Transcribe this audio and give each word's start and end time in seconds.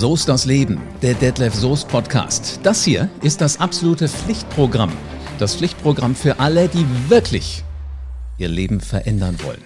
So 0.00 0.14
ist 0.14 0.30
das 0.30 0.46
Leben, 0.46 0.80
der 1.02 1.12
Detlef 1.12 1.54
Soest 1.54 1.86
Podcast. 1.88 2.60
Das 2.62 2.82
hier 2.82 3.10
ist 3.20 3.42
das 3.42 3.60
absolute 3.60 4.08
Pflichtprogramm. 4.08 4.90
Das 5.38 5.56
Pflichtprogramm 5.56 6.14
für 6.14 6.40
alle, 6.40 6.68
die 6.68 6.86
wirklich 7.10 7.64
ihr 8.38 8.48
Leben 8.48 8.80
verändern 8.80 9.36
wollen. 9.42 9.60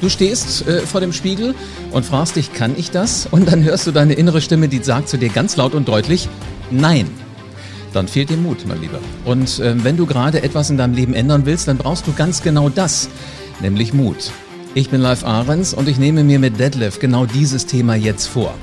Du 0.00 0.08
stehst 0.08 0.64
äh, 0.68 0.82
vor 0.82 1.00
dem 1.00 1.12
Spiegel 1.12 1.56
und 1.90 2.04
fragst 2.04 2.36
dich, 2.36 2.52
kann 2.52 2.78
ich 2.78 2.92
das? 2.92 3.26
Und 3.32 3.50
dann 3.50 3.64
hörst 3.64 3.84
du 3.88 3.90
deine 3.90 4.12
innere 4.12 4.40
Stimme, 4.40 4.68
die 4.68 4.80
sagt 4.80 5.08
zu 5.08 5.18
dir 5.18 5.28
ganz 5.28 5.56
laut 5.56 5.74
und 5.74 5.88
deutlich, 5.88 6.28
nein. 6.70 7.10
Dann 7.92 8.06
fehlt 8.06 8.30
dir 8.30 8.36
Mut, 8.36 8.64
mein 8.68 8.80
Lieber. 8.80 9.00
Und 9.24 9.58
äh, 9.58 9.74
wenn 9.82 9.96
du 9.96 10.06
gerade 10.06 10.44
etwas 10.44 10.70
in 10.70 10.76
deinem 10.76 10.94
Leben 10.94 11.14
ändern 11.14 11.46
willst, 11.46 11.66
dann 11.66 11.78
brauchst 11.78 12.06
du 12.06 12.12
ganz 12.12 12.44
genau 12.44 12.68
das, 12.68 13.08
nämlich 13.60 13.92
Mut. 13.92 14.30
Ich 14.72 14.88
bin 14.88 15.00
Live 15.00 15.24
Ahrens 15.24 15.74
und 15.74 15.88
ich 15.88 15.98
nehme 15.98 16.22
mir 16.22 16.38
mit 16.38 16.60
Deadlift 16.60 17.00
genau 17.00 17.26
dieses 17.26 17.66
Thema 17.66 17.96
jetzt 17.96 18.28
vor. 18.28 18.54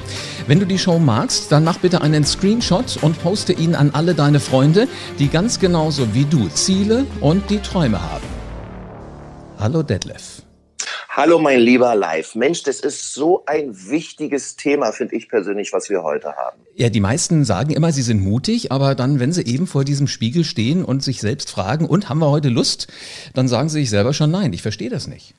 Wenn 0.47 0.57
du 0.57 0.65
die 0.65 0.79
Show 0.79 0.99
magst, 0.99 1.51
dann 1.51 1.65
mach 1.65 1.79
bitte 1.79 1.99
einen 1.99 2.23
Screenshot 2.23 2.97
und 3.01 3.21
poste 3.21 3.51
ihn 3.51 3.75
an 3.75 3.89
alle 3.91 4.15
deine 4.15 4.39
Freunde, 4.39 4.87
die 5.19 5.27
ganz 5.27 5.59
genauso 5.59 6.13
wie 6.13 6.23
du 6.23 6.47
Ziele 6.47 7.05
und 7.19 7.49
die 7.49 7.59
Träume 7.59 8.01
haben. 8.01 8.23
Hallo 9.59 9.83
Detlef. 9.83 10.43
Hallo 11.09 11.39
mein 11.39 11.59
lieber 11.59 11.93
Live. 11.93 12.35
Mensch, 12.35 12.63
das 12.63 12.79
ist 12.79 13.13
so 13.13 13.43
ein 13.45 13.75
wichtiges 13.89 14.55
Thema, 14.55 14.93
finde 14.93 15.17
ich 15.17 15.27
persönlich, 15.27 15.73
was 15.73 15.89
wir 15.89 16.03
heute 16.03 16.37
haben. 16.37 16.61
Ja, 16.75 16.87
die 16.87 17.01
meisten 17.01 17.43
sagen 17.43 17.73
immer, 17.73 17.91
sie 17.91 18.03
sind 18.03 18.23
mutig, 18.23 18.71
aber 18.71 18.95
dann, 18.95 19.19
wenn 19.19 19.33
sie 19.33 19.45
eben 19.45 19.67
vor 19.67 19.83
diesem 19.83 20.07
Spiegel 20.07 20.45
stehen 20.45 20.85
und 20.85 21.03
sich 21.03 21.19
selbst 21.19 21.51
fragen, 21.51 21.85
und 21.85 22.07
haben 22.07 22.19
wir 22.19 22.29
heute 22.29 22.47
Lust, 22.47 22.87
dann 23.33 23.49
sagen 23.49 23.67
sie 23.67 23.79
sich 23.79 23.89
selber 23.89 24.13
schon 24.13 24.31
nein. 24.31 24.53
Ich 24.53 24.61
verstehe 24.61 24.89
das 24.89 25.07
nicht. 25.07 25.33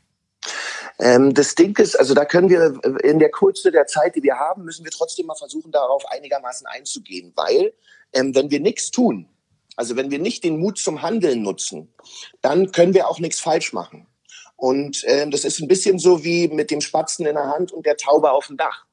Ähm, 1.01 1.33
das 1.33 1.55
Ding 1.55 1.79
ist, 1.79 1.99
also 1.99 2.15
da 2.15 2.25
können 2.25 2.51
wir 2.51 2.81
in 3.05 3.19
der 3.19 3.31
Kürze 3.31 3.71
der 3.71 3.87
Zeit, 3.87 4.17
die 4.17 4.23
wir 4.23 4.37
haben, 4.37 4.65
müssen 4.65 4.85
wir 4.85 4.91
trotzdem 4.91 5.27
mal 5.27 5.37
versuchen, 5.37 5.71
darauf 5.71 6.05
einigermaßen 6.11 6.67
einzugehen, 6.67 7.33
weil 7.37 7.73
ähm, 8.13 8.35
wenn 8.35 8.51
wir 8.51 8.61
nichts 8.61 8.91
tun, 8.91 9.29
also 9.77 9.95
wenn 9.95 10.11
wir 10.11 10.19
nicht 10.19 10.43
den 10.43 10.59
Mut 10.59 10.79
zum 10.79 11.03
Handeln 11.03 11.43
nutzen, 11.43 11.95
dann 12.41 12.73
können 12.73 12.95
wir 12.95 13.09
auch 13.09 13.21
nichts 13.21 13.39
falsch 13.39 13.73
machen. 13.73 14.09
Und 14.57 15.05
äh, 15.05 15.29
das 15.31 15.45
ist 15.45 15.61
ein 15.61 15.69
bisschen 15.69 16.01
so 16.01 16.25
wie 16.25 16.49
mit 16.49 16.73
dem 16.73 16.81
Spatzen 16.81 17.27
in 17.27 17.37
der 17.37 17.47
Hand 17.47 17.71
und 17.71 17.87
der 17.87 17.97
Taube 17.97 18.33
auf 18.33 18.49
dem 18.49 18.57
Dach. 18.57 18.87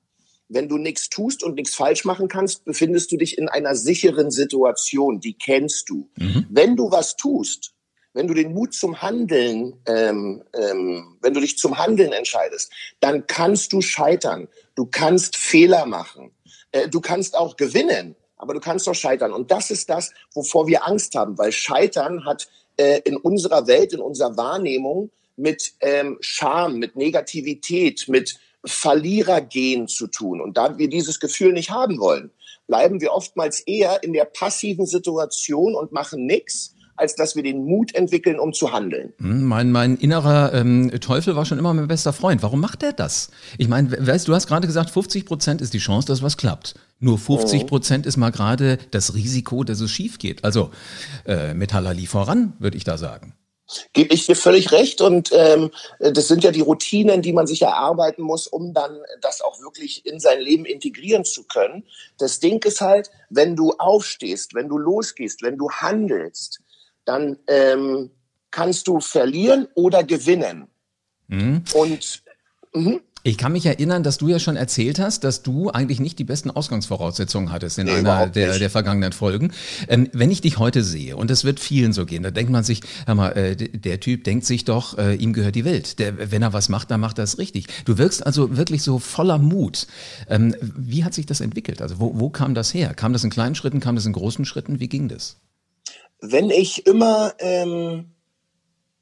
Wenn 0.47 0.69
du 0.69 0.77
nichts 0.77 1.09
tust 1.09 1.43
und 1.43 1.55
nichts 1.55 1.73
falsch 1.73 2.05
machen 2.05 2.27
kannst, 2.27 2.65
befindest 2.65 3.11
du 3.11 3.17
dich 3.17 3.39
in 3.39 3.49
einer 3.49 3.75
sicheren 3.75 4.29
Situation, 4.29 5.19
die 5.19 5.33
kennst 5.33 5.89
du. 5.89 6.07
Mhm. 6.17 6.45
Wenn 6.51 6.75
du 6.75 6.91
was 6.91 7.15
tust, 7.15 7.74
wenn 8.15 8.27
du 8.27 8.33
den 8.33 8.53
Mut 8.53 8.73
zum 8.73 9.01
Handeln, 9.01 9.73
ähm, 9.85 10.41
ähm, 10.53 11.17
wenn 11.21 11.33
du 11.33 11.41
dich 11.41 11.57
zum 11.57 11.77
Handeln 11.77 12.13
entscheidest, 12.13 12.71
dann 13.01 13.27
kannst 13.27 13.73
du 13.73 13.81
scheitern. 13.81 14.47
Du 14.73 14.85
kannst 14.85 15.35
Fehler 15.35 15.85
machen. 15.85 16.31
Äh, 16.71 16.87
du 16.87 17.01
kannst 17.01 17.35
auch 17.35 17.57
gewinnen, 17.57 18.15
aber 18.37 18.53
du 18.53 18.61
kannst 18.61 18.87
auch 18.87 18.95
scheitern. 18.95 19.33
Und 19.33 19.51
das 19.51 19.69
ist 19.69 19.89
das, 19.89 20.13
wovor 20.33 20.65
wir 20.65 20.87
Angst 20.87 21.13
haben, 21.15 21.37
weil 21.37 21.51
Scheitern 21.51 22.23
hat 22.23 22.47
äh, 22.77 23.01
in 23.03 23.17
unserer 23.17 23.67
Welt, 23.67 23.91
in 23.91 23.99
unserer 23.99 24.37
Wahrnehmung 24.37 25.11
mit 25.35 25.73
ähm, 25.81 26.17
Scham, 26.21 26.79
mit 26.79 26.95
Negativität, 26.95 28.07
mit 28.07 28.39
Verlierergehen 28.63 29.89
zu 29.89 30.07
tun. 30.07 30.39
Und 30.39 30.55
da 30.55 30.77
wir 30.77 30.87
dieses 30.87 31.19
Gefühl 31.19 31.51
nicht 31.51 31.69
haben 31.69 31.99
wollen, 31.99 32.31
bleiben 32.65 33.01
wir 33.01 33.11
oftmals 33.11 33.59
eher 33.59 34.03
in 34.03 34.13
der 34.13 34.23
passiven 34.25 34.85
Situation 34.85 35.75
und 35.75 35.91
machen 35.91 36.25
nichts, 36.25 36.74
als 36.95 37.15
dass 37.15 37.35
wir 37.35 37.43
den 37.43 37.65
Mut 37.65 37.93
entwickeln, 37.95 38.39
um 38.39 38.53
zu 38.53 38.71
handeln. 38.71 39.13
Hm, 39.19 39.43
mein, 39.43 39.71
mein 39.71 39.97
innerer 39.97 40.53
ähm, 40.53 40.91
Teufel 41.01 41.35
war 41.35 41.45
schon 41.45 41.59
immer 41.59 41.73
mein 41.73 41.87
bester 41.87 42.13
Freund. 42.13 42.43
Warum 42.43 42.59
macht 42.59 42.83
er 42.83 42.93
das? 42.93 43.29
Ich 43.57 43.67
meine, 43.67 43.91
weißt 44.05 44.27
du, 44.27 44.33
hast 44.33 44.47
gerade 44.47 44.67
gesagt, 44.67 44.89
50 44.89 45.25
Prozent 45.25 45.61
ist 45.61 45.73
die 45.73 45.79
Chance, 45.79 46.07
dass 46.07 46.21
was 46.21 46.37
klappt. 46.37 46.75
Nur 46.99 47.17
50 47.17 47.67
Prozent 47.67 48.05
ist 48.05 48.17
mal 48.17 48.31
gerade 48.31 48.77
das 48.91 49.15
Risiko, 49.15 49.63
dass 49.63 49.81
es 49.81 49.91
schief 49.91 50.17
geht. 50.17 50.43
Also 50.43 50.71
äh, 51.25 51.53
mit 51.53 51.73
Halali 51.73 52.05
voran, 52.05 52.53
würde 52.59 52.77
ich 52.77 52.83
da 52.83 52.97
sagen. 52.97 53.35
Gebe 53.93 54.13
ich 54.13 54.27
dir 54.27 54.35
völlig 54.35 54.71
recht 54.71 55.01
und 55.01 55.31
ähm, 55.33 55.71
das 55.99 56.27
sind 56.27 56.43
ja 56.43 56.51
die 56.51 56.61
Routinen, 56.61 57.23
die 57.23 57.33
man 57.33 57.47
sich 57.47 57.63
erarbeiten 57.63 58.21
muss, 58.21 58.45
um 58.45 58.73
dann 58.73 58.99
das 59.21 59.41
auch 59.41 59.59
wirklich 59.59 60.05
in 60.05 60.19
sein 60.19 60.39
Leben 60.39 60.65
integrieren 60.65 61.25
zu 61.25 61.45
können. 61.45 61.83
Das 62.19 62.39
Ding 62.39 62.63
ist 62.63 62.81
halt, 62.81 63.09
wenn 63.31 63.55
du 63.55 63.71
aufstehst, 63.73 64.53
wenn 64.53 64.69
du 64.69 64.77
losgehst, 64.77 65.41
wenn 65.41 65.57
du 65.57 65.71
handelst, 65.71 66.61
dann 67.05 67.37
ähm, 67.47 68.09
kannst 68.51 68.87
du 68.87 68.99
verlieren 68.99 69.67
oder 69.75 70.03
gewinnen. 70.03 70.67
Mhm. 71.27 71.63
Und 71.73 72.23
mh. 72.73 72.99
Ich 73.27 73.39
kann 73.39 73.53
mich 73.53 73.65
erinnern, 73.65 74.03
dass 74.03 74.19
du 74.19 74.27
ja 74.27 74.37
schon 74.37 74.55
erzählt 74.55 74.99
hast, 74.99 75.23
dass 75.23 75.41
du 75.41 75.71
eigentlich 75.71 75.99
nicht 75.99 76.19
die 76.19 76.23
besten 76.23 76.51
Ausgangsvoraussetzungen 76.51 77.51
hattest 77.51 77.79
in 77.79 77.87
nee, 77.87 77.93
einer 77.93 78.27
der, 78.27 78.59
der 78.59 78.69
vergangenen 78.69 79.13
Folgen. 79.13 79.51
Ähm, 79.87 80.09
wenn 80.13 80.29
ich 80.29 80.41
dich 80.41 80.59
heute 80.59 80.83
sehe, 80.83 81.17
und 81.17 81.31
es 81.31 81.43
wird 81.43 81.59
vielen 81.59 81.91
so 81.91 82.05
gehen, 82.05 82.21
da 82.21 82.29
denkt 82.29 82.51
man 82.51 82.63
sich, 82.63 82.81
hör 83.07 83.15
mal, 83.15 83.31
äh, 83.31 83.55
der 83.55 83.99
Typ 83.99 84.25
denkt 84.25 84.45
sich 84.45 84.63
doch, 84.63 84.99
äh, 84.99 85.15
ihm 85.15 85.33
gehört 85.33 85.55
die 85.55 85.65
Welt. 85.65 85.97
Der, 85.97 86.31
wenn 86.31 86.43
er 86.43 86.53
was 86.53 86.69
macht, 86.69 86.91
dann 86.91 86.99
macht 86.99 87.17
er 87.17 87.23
es 87.23 87.39
richtig. 87.39 87.65
Du 87.85 87.97
wirkst 87.97 88.23
also 88.23 88.57
wirklich 88.57 88.83
so 88.83 88.99
voller 88.99 89.39
Mut. 89.39 89.87
Ähm, 90.29 90.55
wie 90.61 91.03
hat 91.03 91.15
sich 91.15 91.25
das 91.25 91.41
entwickelt? 91.41 91.81
Also 91.81 91.99
wo, 91.99 92.19
wo 92.19 92.29
kam 92.29 92.53
das 92.53 92.75
her? 92.75 92.93
Kam 92.93 93.11
das 93.11 93.23
in 93.23 93.31
kleinen 93.31 93.55
Schritten, 93.55 93.79
kam 93.79 93.95
das 93.95 94.05
in 94.05 94.13
großen 94.13 94.45
Schritten? 94.45 94.79
Wie 94.79 94.87
ging 94.87 95.07
das? 95.07 95.37
Wenn 96.31 96.49
ich 96.49 96.85
immer... 96.85 97.33
Ähm 97.39 98.11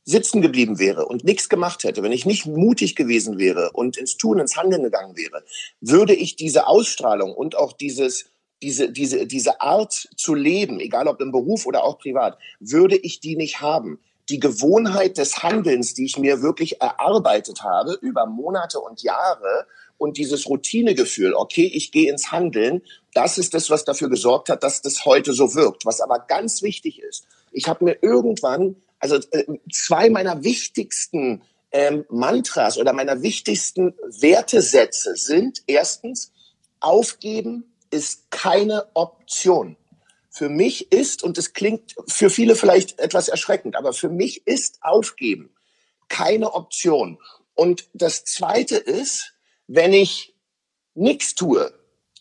sitzen 0.05 0.41
geblieben 0.41 0.79
wäre 0.79 1.05
und 1.05 1.23
nichts 1.23 1.47
gemacht 1.47 1.85
hätte, 1.85 2.03
wenn 2.03 2.11
ich 2.11 2.25
nicht 2.25 2.45
mutig 2.45 2.97
gewesen 2.97 3.37
wäre 3.37 3.71
und 3.71 3.95
ins 3.95 4.17
Tun, 4.17 4.39
ins 4.39 4.57
Handeln 4.57 4.83
gegangen 4.83 5.15
wäre, 5.15 5.45
würde 5.79 6.13
ich 6.13 6.35
diese 6.35 6.67
Ausstrahlung 6.67 7.33
und 7.33 7.55
auch 7.55 7.71
dieses 7.71 8.25
diese, 8.61 8.89
diese, 8.89 9.27
diese 9.27 9.59
Art 9.61 10.07
zu 10.15 10.33
leben, 10.33 10.79
egal 10.79 11.07
ob 11.07 11.19
im 11.21 11.31
Beruf 11.31 11.65
oder 11.65 11.83
auch 11.83 11.99
privat, 11.99 12.37
würde 12.59 12.95
ich 12.95 13.19
die 13.19 13.35
nicht 13.35 13.59
haben. 13.59 13.99
Die 14.29 14.39
Gewohnheit 14.39 15.17
des 15.17 15.43
Handelns, 15.43 15.93
die 15.93 16.05
ich 16.05 16.17
mir 16.17 16.41
wirklich 16.41 16.81
erarbeitet 16.81 17.61
habe 17.61 17.97
über 18.01 18.25
Monate 18.25 18.79
und 18.79 19.03
Jahre 19.03 19.67
und 19.97 20.17
dieses 20.17 20.47
Routinegefühl, 20.47 21.33
okay, 21.33 21.65
ich 21.65 21.91
gehe 21.91 22.11
ins 22.11 22.31
Handeln, 22.31 22.81
das 23.13 23.37
ist 23.37 23.53
das, 23.53 23.69
was 23.69 23.85
dafür 23.85 24.09
gesorgt 24.09 24.49
hat, 24.49 24.63
dass 24.63 24.81
das 24.81 25.05
heute 25.05 25.33
so 25.33 25.55
wirkt. 25.55 25.85
Was 25.85 26.01
aber 26.01 26.19
ganz 26.19 26.61
wichtig 26.61 26.99
ist, 26.99 27.25
ich 27.51 27.67
habe 27.67 27.85
mir 27.85 27.97
irgendwann 28.01 28.75
also 28.99 29.17
äh, 29.31 29.43
zwei 29.71 30.09
meiner 30.09 30.43
wichtigsten 30.43 31.41
ähm, 31.71 32.05
Mantras 32.09 32.77
oder 32.77 32.93
meiner 32.93 33.21
wichtigsten 33.21 33.93
Wertesätze 34.07 35.15
sind 35.15 35.61
erstens, 35.67 36.31
aufgeben 36.79 37.65
ist 37.91 38.31
keine 38.31 38.85
Option. 38.93 39.75
Für 40.29 40.49
mich 40.49 40.91
ist, 40.91 41.21
und 41.21 41.37
es 41.37 41.53
klingt 41.53 41.95
für 42.07 42.29
viele 42.29 42.55
vielleicht 42.55 42.99
etwas 42.99 43.27
erschreckend, 43.27 43.75
aber 43.75 43.93
für 43.93 44.09
mich 44.09 44.47
ist 44.47 44.77
aufgeben 44.81 45.53
keine 46.07 46.53
Option. 46.53 47.17
Und 47.55 47.89
das 47.93 48.23
Zweite 48.23 48.77
ist, 48.77 49.32
wenn 49.67 49.93
ich 49.93 50.33
nichts 50.95 51.35
tue, 51.35 51.73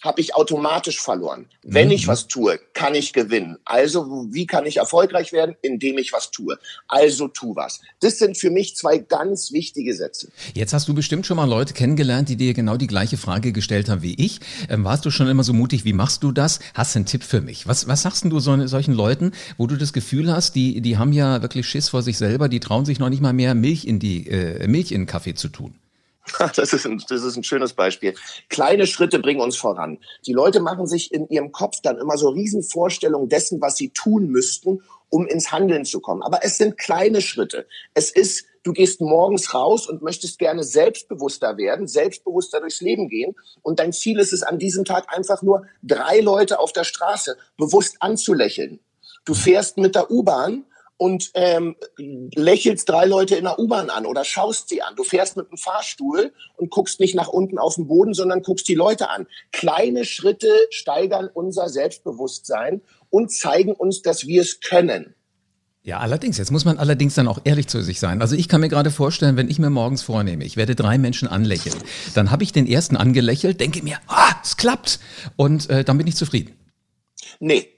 habe 0.03 0.21
ich 0.21 0.35
automatisch 0.35 1.01
verloren. 1.01 1.47
Wenn 1.63 1.87
mhm. 1.87 1.95
ich 1.95 2.09
was 2.09 2.27
tue, 2.27 2.59
kann 2.75 2.95
ich 2.95 3.13
gewinnen. 3.13 3.57
Also 3.65 4.27
wie 4.31 4.47
kann 4.47 4.67
ich 4.67 4.79
erfolgreich 4.79 5.33
werden? 5.33 5.55
Indem 5.63 5.97
ich 5.97 6.13
was 6.13 6.33
tue. 6.33 6.59
Also 6.89 7.29
tu 7.29 7.55
was. 7.55 7.81
Das 8.01 8.19
sind 8.19 8.37
für 8.37 8.51
mich 8.51 8.77
zwei 8.77 8.99
ganz 8.99 9.53
wichtige 9.53 9.95
Sätze. 9.95 10.29
Jetzt 10.55 10.73
hast 10.73 10.89
du 10.89 10.95
bestimmt 10.95 11.25
schon 11.25 11.37
mal 11.37 11.49
Leute 11.49 11.73
kennengelernt, 11.73 12.29
die 12.29 12.37
dir 12.37 12.53
genau 12.53 12.77
die 12.77 12.89
gleiche 12.89 13.17
Frage 13.17 13.53
gestellt 13.53 13.89
haben 13.89 14.03
wie 14.03 14.15
ich. 14.15 14.41
Ähm, 14.69 14.85
warst 14.85 15.05
du 15.05 15.11
schon 15.11 15.29
immer 15.29 15.45
so 15.45 15.53
mutig? 15.53 15.85
Wie 15.85 15.93
machst 15.93 16.25
du 16.25 16.33
das? 16.33 16.59
Hast 16.75 16.95
du 16.95 16.99
einen 16.99 17.07
Tipp 17.07 17.23
für 17.23 17.41
mich? 17.41 17.69
Was, 17.69 17.87
was 17.87 18.03
sagst 18.03 18.25
du 18.25 18.41
so, 18.41 18.67
solchen 18.67 18.95
Leuten, 18.95 19.33
wo 19.57 19.69
du 19.69 19.77
das 19.77 19.93
Gefühl 19.93 20.33
hast, 20.33 20.57
die, 20.57 20.81
die 20.81 20.99
haben 20.99 21.13
ja 21.13 21.43
wirklich 21.43 21.67
Schiss 21.67 21.89
vor 21.89 22.03
sich 22.03 22.19
selber, 22.19 22.49
die 22.49 22.61
trauen 22.61 22.85
sich 22.85 22.99
noch 22.99 23.09
nicht 23.09 23.23
mal 23.23 23.33
mehr 23.33 23.55
Milch 23.55 23.85
in 23.85 24.01
die 24.01 24.27
äh, 24.29 24.67
Milch 24.67 24.91
in 24.91 25.03
den 25.03 25.07
Kaffee 25.07 25.35
zu 25.35 25.49
tun? 25.49 25.75
Das 26.57 26.73
ist, 26.73 26.87
ein, 26.87 27.03
das 27.09 27.23
ist 27.23 27.37
ein 27.37 27.45
schönes 27.45 27.73
Beispiel. 27.73 28.15
Kleine 28.49 28.87
Schritte 28.87 29.19
bringen 29.19 29.41
uns 29.41 29.57
voran. 29.57 29.99
Die 30.27 30.33
Leute 30.33 30.61
machen 30.61 30.87
sich 30.87 31.13
in 31.13 31.29
ihrem 31.29 31.53
Kopf 31.53 31.81
dann 31.83 31.99
immer 31.99 32.17
so 32.17 32.29
Riesenvorstellungen 32.29 33.29
dessen, 33.29 33.61
was 33.61 33.77
sie 33.77 33.91
tun 33.91 34.29
müssten, 34.29 34.83
um 35.09 35.27
ins 35.27 35.53
Handeln 35.53 35.85
zu 35.85 36.01
kommen. 36.01 36.23
Aber 36.23 36.45
es 36.45 36.57
sind 36.57 36.79
kleine 36.79 37.21
Schritte. 37.21 37.67
Es 37.95 38.11
ist, 38.11 38.47
du 38.63 38.73
gehst 38.73 39.01
morgens 39.01 39.53
raus 39.53 39.87
und 39.89 40.03
möchtest 40.03 40.39
gerne 40.39 40.65
selbstbewusster 40.65 41.57
werden, 41.59 41.87
selbstbewusster 41.87 42.61
durchs 42.61 42.81
Leben 42.81 43.09
gehen. 43.09 43.35
Und 43.63 43.79
dein 43.79 43.93
Ziel 43.93 44.19
ist 44.19 44.33
es 44.33 44.43
an 44.43 44.59
diesem 44.59 44.85
Tag 44.85 45.15
einfach 45.15 45.43
nur, 45.43 45.67
drei 45.83 46.21
Leute 46.21 46.61
auf 46.61 46.73
der 46.73 46.85
Straße 46.85 47.37
bewusst 47.59 47.97
anzulächeln. 48.01 48.81
Du 49.25 49.35
fährst 49.35 49.77
mit 49.77 49.95
der 49.95 50.11
U-Bahn 50.11 50.65
und 50.97 51.31
ähm, 51.35 51.77
lächelst 51.97 52.89
drei 52.89 53.07
Leute 53.07 53.35
in 53.35 53.45
der 53.45 53.59
U-Bahn 53.59 53.91
an 53.91 54.07
oder 54.07 54.25
schaust 54.25 54.69
sie 54.69 54.83
an. 54.83 54.95
Du 54.97 55.05
fährst 55.05 55.37
mit 55.37 55.51
dem 55.51 55.59
Fahrstuhl 55.59 56.33
und 56.57 56.71
guckst 56.71 57.01
nicht 57.01 57.15
nach 57.15 57.29
unten 57.29 57.59
auf 57.59 57.75
den 57.75 57.89
Boden, 57.89 58.15
sondern 58.15 58.43
guckst 58.43 58.69
die 58.69 58.75
Leute 58.75 59.11
an. 59.11 59.27
Kleine 59.51 60.05
Schritte 60.05 60.51
steigern 60.71 61.29
unser 61.33 61.69
Selbstbewusstsein 61.69 62.83
und 63.11 63.33
zeigen 63.33 63.73
uns, 63.73 64.03
dass 64.03 64.27
wir 64.27 64.43
es 64.43 64.61
können. 64.61 65.15
Ja, 65.85 65.99
allerdings. 65.99 66.39
Jetzt 66.39 66.53
muss 66.53 66.65
man 66.65 66.79
allerdings 66.79 67.15
dann 67.15 67.27
auch 67.27 67.41
ehrlich 67.43 67.67
zu 67.67 67.83
sich 67.83 67.99
sein. 67.99 68.23
Also 68.23 68.37
ich 68.37 68.49
kann 68.49 68.61
mir 68.61 68.69
gerade 68.69 68.93
vorstellen, 68.93 69.37
wenn 69.37 69.51
ich 69.51 69.59
mir 69.59 69.71
morgens 69.71 70.03
vornehme, 70.03 70.45
ich 70.45 70.57
werde 70.57 70.77
drei 70.77 70.97
Menschen 70.97 71.27
anlächeln, 71.27 71.77
dann 72.15 72.31
habe 72.31 72.45
ich 72.45 72.53
den 72.53 72.69
ersten 72.69 72.97
angelächelt, 72.97 73.61
denke 73.61 73.83
mir, 73.83 73.99
ah, 74.07 74.33
es 74.45 74.57
klappt 74.57 75.01
und 75.35 75.69
äh, 75.71 75.83
dann 75.83 75.99
bin 75.99 76.07
ich 76.07 76.15
zufrieden. 76.15 76.55
Nee. 77.41 77.69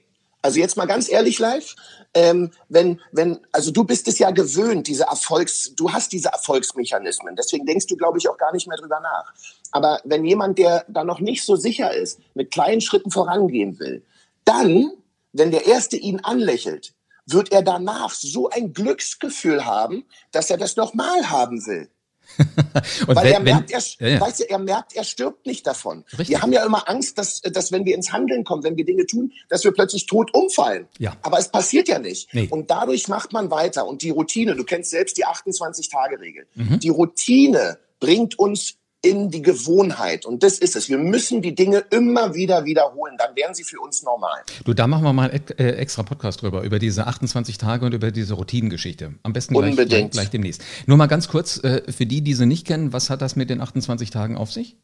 Also 0.45 0.59
jetzt 0.59 0.77
mal 0.77 0.85
ganz 0.85 1.09
ehrlich 1.09 1.39
live, 1.39 1.75
ähm, 2.13 2.51
wenn, 2.69 3.01
wenn, 3.11 3.39
also 3.51 3.71
du 3.71 3.83
bist 3.83 4.07
es 4.07 4.19
ja 4.19 4.29
gewöhnt, 4.29 4.85
diese 4.85 5.05
Erfolgs, 5.05 5.73
du 5.75 5.91
hast 5.91 6.11
diese 6.11 6.29
Erfolgsmechanismen. 6.29 7.35
Deswegen 7.35 7.65
denkst 7.65 7.87
du, 7.87 7.97
glaube 7.97 8.19
ich, 8.19 8.29
auch 8.29 8.37
gar 8.37 8.53
nicht 8.53 8.67
mehr 8.67 8.77
drüber 8.77 8.99
nach. 8.99 9.33
Aber 9.71 10.01
wenn 10.03 10.23
jemand, 10.23 10.59
der 10.59 10.85
da 10.87 11.03
noch 11.03 11.19
nicht 11.19 11.43
so 11.43 11.55
sicher 11.55 11.91
ist, 11.95 12.19
mit 12.35 12.51
kleinen 12.51 12.79
Schritten 12.79 13.09
vorangehen 13.09 13.79
will, 13.79 14.05
dann, 14.43 14.91
wenn 15.33 15.49
der 15.49 15.65
Erste 15.65 15.97
ihn 15.97 16.19
anlächelt, 16.19 16.93
wird 17.25 17.51
er 17.51 17.63
danach 17.63 18.11
so 18.11 18.47
ein 18.47 18.71
Glücksgefühl 18.71 19.65
haben, 19.65 20.05
dass 20.31 20.51
er 20.51 20.57
das 20.57 20.75
nochmal 20.75 21.31
haben 21.31 21.65
will. 21.65 21.89
Weil 23.05 23.15
wenn, 23.15 23.33
er 23.33 23.39
merkt, 23.39 23.71
er, 23.71 23.79
ja, 23.99 24.07
ja. 24.07 24.21
Weißt 24.21 24.39
du, 24.39 24.49
er 24.49 24.59
merkt, 24.59 24.95
er 24.95 25.03
stirbt 25.03 25.45
nicht 25.45 25.65
davon. 25.65 26.03
Richtig. 26.11 26.29
Wir 26.29 26.41
haben 26.41 26.51
ja 26.51 26.65
immer 26.65 26.89
Angst, 26.89 27.17
dass, 27.17 27.41
dass 27.41 27.71
wenn 27.71 27.85
wir 27.85 27.95
ins 27.95 28.11
Handeln 28.11 28.43
kommen, 28.43 28.63
wenn 28.63 28.77
wir 28.77 28.85
Dinge 28.85 29.05
tun, 29.05 29.31
dass 29.49 29.63
wir 29.63 29.71
plötzlich 29.71 30.05
tot 30.05 30.33
umfallen. 30.33 30.87
Ja. 30.97 31.15
Aber 31.21 31.39
es 31.39 31.49
passiert 31.49 31.87
ja 31.87 31.99
nicht. 31.99 32.33
Nee. 32.33 32.47
Und 32.49 32.69
dadurch 32.69 33.07
macht 33.07 33.33
man 33.33 33.51
weiter. 33.51 33.87
Und 33.87 34.01
die 34.01 34.09
Routine, 34.09 34.55
du 34.55 34.63
kennst 34.63 34.91
selbst 34.91 35.17
die 35.17 35.25
28-Tage-Regel. 35.25 36.47
Mhm. 36.55 36.79
Die 36.79 36.89
Routine 36.89 37.77
bringt 37.99 38.37
uns 38.37 38.75
in 39.05 39.29
die 39.29 39.43
Gewohnheit. 39.43 40.25
Und 40.25 40.41
das 40.41 40.57
ist 40.57 40.75
es. 40.75 40.89
Wir 40.89 40.97
müssen 40.97 41.41
die 41.43 41.53
Dinge 41.53 41.85
immer 41.91 42.33
wieder 42.33 42.65
wiederholen. 42.65 43.15
Dann 43.17 43.35
wären 43.35 43.53
sie 43.53 43.63
für 43.63 43.79
uns 43.79 44.01
normal. 44.01 44.41
Du, 44.63 44.73
da 44.73 44.87
machen 44.87 45.03
wir 45.03 45.13
mal 45.13 45.29
einen 45.29 45.43
äh, 45.57 45.73
extra 45.73 46.01
Podcast 46.03 46.41
drüber, 46.41 46.63
über 46.63 46.79
diese 46.79 47.05
28 47.05 47.59
Tage 47.59 47.85
und 47.85 47.93
über 47.93 48.11
diese 48.11 48.33
Routinengeschichte. 48.33 49.13
Am 49.21 49.33
besten 49.33 49.53
gleich, 49.53 49.75
gleich, 49.75 50.09
gleich 50.09 50.29
demnächst. 50.31 50.63
Nur 50.87 50.97
mal 50.97 51.05
ganz 51.05 51.27
kurz, 51.27 51.63
äh, 51.63 51.83
für 51.91 52.07
die, 52.07 52.21
die 52.21 52.33
sie 52.33 52.47
nicht 52.47 52.65
kennen, 52.65 52.93
was 52.93 53.11
hat 53.11 53.21
das 53.21 53.35
mit 53.35 53.51
den 53.51 53.61
28 53.61 54.09
Tagen 54.09 54.37
auf 54.37 54.51
sich? 54.51 54.75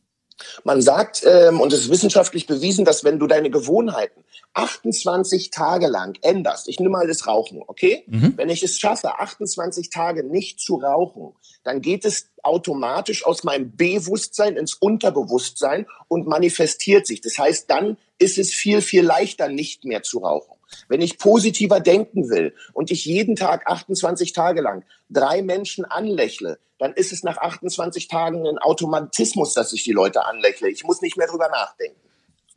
Man 0.63 0.81
sagt, 0.81 1.23
ähm, 1.25 1.59
und 1.59 1.73
es 1.73 1.81
ist 1.81 1.89
wissenschaftlich 1.89 2.47
bewiesen, 2.47 2.85
dass 2.85 3.03
wenn 3.03 3.19
du 3.19 3.27
deine 3.27 3.49
Gewohnheiten 3.49 4.23
28 4.53 5.49
Tage 5.49 5.87
lang 5.87 6.17
änderst, 6.21 6.67
ich 6.67 6.79
nehme 6.79 6.91
mal 6.91 7.07
das 7.07 7.27
Rauchen, 7.27 7.61
okay? 7.67 8.03
Mhm. 8.07 8.33
Wenn 8.35 8.49
ich 8.49 8.63
es 8.63 8.79
schaffe, 8.79 9.19
28 9.19 9.89
Tage 9.89 10.23
nicht 10.23 10.59
zu 10.59 10.75
rauchen, 10.75 11.33
dann 11.63 11.81
geht 11.81 12.05
es 12.05 12.29
automatisch 12.43 13.25
aus 13.25 13.43
meinem 13.43 13.75
Bewusstsein 13.75 14.57
ins 14.57 14.73
Unterbewusstsein 14.73 15.85
und 16.07 16.27
manifestiert 16.27 17.07
sich. 17.07 17.21
Das 17.21 17.37
heißt, 17.37 17.69
dann 17.69 17.97
ist 18.17 18.37
es 18.37 18.53
viel, 18.53 18.81
viel 18.81 19.03
leichter, 19.03 19.47
nicht 19.47 19.85
mehr 19.85 20.03
zu 20.03 20.19
rauchen. 20.19 20.57
Wenn 20.87 21.01
ich 21.01 21.17
positiver 21.17 21.79
denken 21.79 22.29
will 22.29 22.53
und 22.73 22.91
ich 22.91 23.05
jeden 23.05 23.35
Tag 23.35 23.67
28 23.67 24.33
Tage 24.33 24.61
lang 24.61 24.83
drei 25.09 25.41
Menschen 25.41 25.85
anlächle, 25.85 26.59
dann 26.79 26.93
ist 26.93 27.11
es 27.11 27.23
nach 27.23 27.37
28 27.37 28.07
Tagen 28.07 28.47
ein 28.47 28.57
Automatismus, 28.57 29.53
dass 29.53 29.71
ich 29.73 29.83
die 29.83 29.91
Leute 29.91 30.25
anlächle. 30.25 30.69
Ich 30.69 30.83
muss 30.83 31.01
nicht 31.01 31.17
mehr 31.17 31.27
drüber 31.27 31.49
nachdenken. 31.49 31.99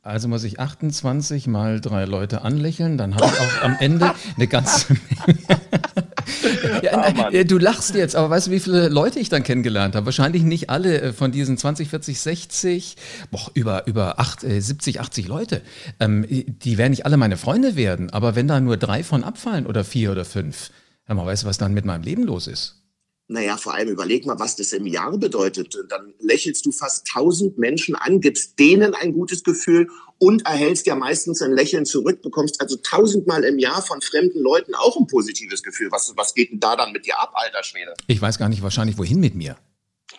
Also 0.02 0.28
muss 0.28 0.44
ich 0.44 0.60
28 0.60 1.46
mal 1.46 1.80
drei 1.80 2.04
Leute 2.04 2.42
anlächeln, 2.42 2.98
dann 2.98 3.14
habe 3.14 3.24
ich 3.24 3.40
auch 3.40 3.62
am 3.62 3.76
Ende 3.80 4.14
eine 4.36 4.46
ganze 4.46 4.92
Menge. 5.26 5.63
Ja, 6.84 7.28
oh, 7.32 7.44
du 7.44 7.58
lachst 7.58 7.94
jetzt, 7.94 8.16
aber 8.16 8.30
weißt 8.30 8.46
du, 8.46 8.50
wie 8.50 8.60
viele 8.60 8.88
Leute 8.88 9.18
ich 9.18 9.28
dann 9.28 9.42
kennengelernt 9.42 9.94
habe? 9.94 10.06
Wahrscheinlich 10.06 10.42
nicht 10.42 10.70
alle 10.70 11.00
äh, 11.00 11.12
von 11.12 11.32
diesen 11.32 11.56
20, 11.56 11.88
40, 11.88 12.20
60, 12.20 12.96
boah, 13.30 13.50
über, 13.54 13.86
über 13.86 14.20
8, 14.20 14.40
70, 14.40 15.00
80 15.00 15.28
Leute. 15.28 15.62
Ähm, 16.00 16.26
die 16.28 16.78
werden 16.78 16.90
nicht 16.90 17.06
alle 17.06 17.16
meine 17.16 17.36
Freunde 17.36 17.76
werden, 17.76 18.10
aber 18.10 18.36
wenn 18.36 18.48
da 18.48 18.60
nur 18.60 18.76
drei 18.76 19.02
von 19.02 19.24
abfallen 19.24 19.66
oder 19.66 19.84
vier 19.84 20.12
oder 20.12 20.24
fünf, 20.24 20.70
dann 21.06 21.16
weißt 21.16 21.42
du, 21.42 21.46
was 21.46 21.58
dann 21.58 21.74
mit 21.74 21.84
meinem 21.84 22.02
Leben 22.02 22.24
los 22.24 22.46
ist. 22.46 22.83
Naja, 23.34 23.56
vor 23.56 23.74
allem 23.74 23.88
überleg 23.88 24.26
mal, 24.26 24.38
was 24.38 24.54
das 24.54 24.72
im 24.72 24.86
Jahr 24.86 25.18
bedeutet. 25.18 25.76
Dann 25.88 26.14
lächelst 26.20 26.64
du 26.66 26.70
fast 26.70 27.08
tausend 27.08 27.58
Menschen 27.58 27.96
an, 27.96 28.20
gibst 28.20 28.60
denen 28.60 28.94
ein 28.94 29.12
gutes 29.12 29.42
Gefühl 29.42 29.88
und 30.18 30.46
erhältst 30.46 30.86
ja 30.86 30.94
meistens 30.94 31.42
ein 31.42 31.50
Lächeln 31.50 31.84
zurück, 31.84 32.22
bekommst 32.22 32.60
also 32.60 32.76
tausendmal 32.76 33.42
im 33.42 33.58
Jahr 33.58 33.82
von 33.82 34.00
fremden 34.00 34.40
Leuten 34.40 34.76
auch 34.76 34.96
ein 34.96 35.08
positives 35.08 35.64
Gefühl. 35.64 35.90
Was, 35.90 36.12
was 36.16 36.34
geht 36.34 36.52
denn 36.52 36.60
da 36.60 36.76
dann 36.76 36.92
mit 36.92 37.06
dir 37.06 37.18
ab, 37.18 37.32
alter 37.34 37.64
Schwede? 37.64 37.94
Ich 38.06 38.22
weiß 38.22 38.38
gar 38.38 38.48
nicht 38.48 38.62
wahrscheinlich, 38.62 38.98
wohin 38.98 39.18
mit 39.18 39.34
mir. 39.34 39.56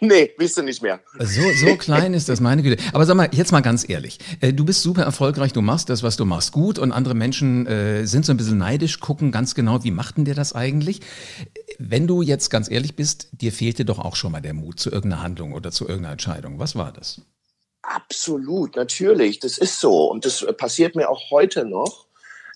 Nee, 0.02 0.32
wisst 0.38 0.58
du 0.58 0.62
nicht 0.62 0.82
mehr. 0.82 1.00
So, 1.20 1.42
so 1.54 1.76
klein 1.78 2.14
ist 2.14 2.30
das, 2.30 2.40
meine 2.40 2.64
Güte. 2.64 2.84
Aber 2.94 3.06
sag 3.06 3.16
mal, 3.16 3.30
jetzt 3.32 3.52
mal 3.52 3.62
ganz 3.62 3.88
ehrlich. 3.88 4.20
Äh, 4.42 4.54
du 4.54 4.66
bist 4.66 4.82
super 4.82 5.04
erfolgreich, 5.04 5.54
du 5.54 5.62
machst 5.62 5.90
das, 5.90 6.04
was 6.04 6.18
du 6.18 6.26
machst, 6.26 6.52
gut 6.52 6.80
und 6.80 6.92
andere 6.92 7.16
Menschen 7.16 7.66
äh, 7.68 8.06
sind 8.06 8.26
so 8.26 8.34
ein 8.34 8.38
bisschen 8.38 8.58
neidisch, 8.58 9.00
gucken 9.00 9.32
ganz 9.32 9.56
genau, 9.56 9.84
wie 9.84 9.92
macht 9.92 10.18
denn 10.18 10.26
der 10.26 10.36
das 10.36 10.54
eigentlich? 10.54 11.02
Wenn 11.78 12.08
du 12.08 12.22
jetzt 12.22 12.50
ganz 12.50 12.70
ehrlich 12.70 12.96
bist, 12.96 13.30
dir 13.32 13.52
fehlte 13.52 13.86
doch 13.86 14.00
auch 14.00 14.16
schon 14.16 14.32
mal 14.32 14.42
der 14.42 14.54
Mut 14.54 14.80
zu 14.80 14.92
irgendeiner 14.92 15.24
Handlung 15.24 15.54
oder 15.54 15.72
zu 15.72 15.86
irgendeiner 15.86 16.14
Entscheidung. 16.14 16.60
Was 16.60 16.76
war 16.76 16.92
das? 16.92 17.22
Absolut, 17.82 18.76
natürlich. 18.76 19.40
Das 19.40 19.58
ist 19.58 19.80
so. 19.80 20.06
Und 20.10 20.26
das 20.26 20.46
passiert 20.58 20.96
mir 20.96 21.10
auch 21.10 21.30
heute 21.32 21.66
noch. 21.66 22.08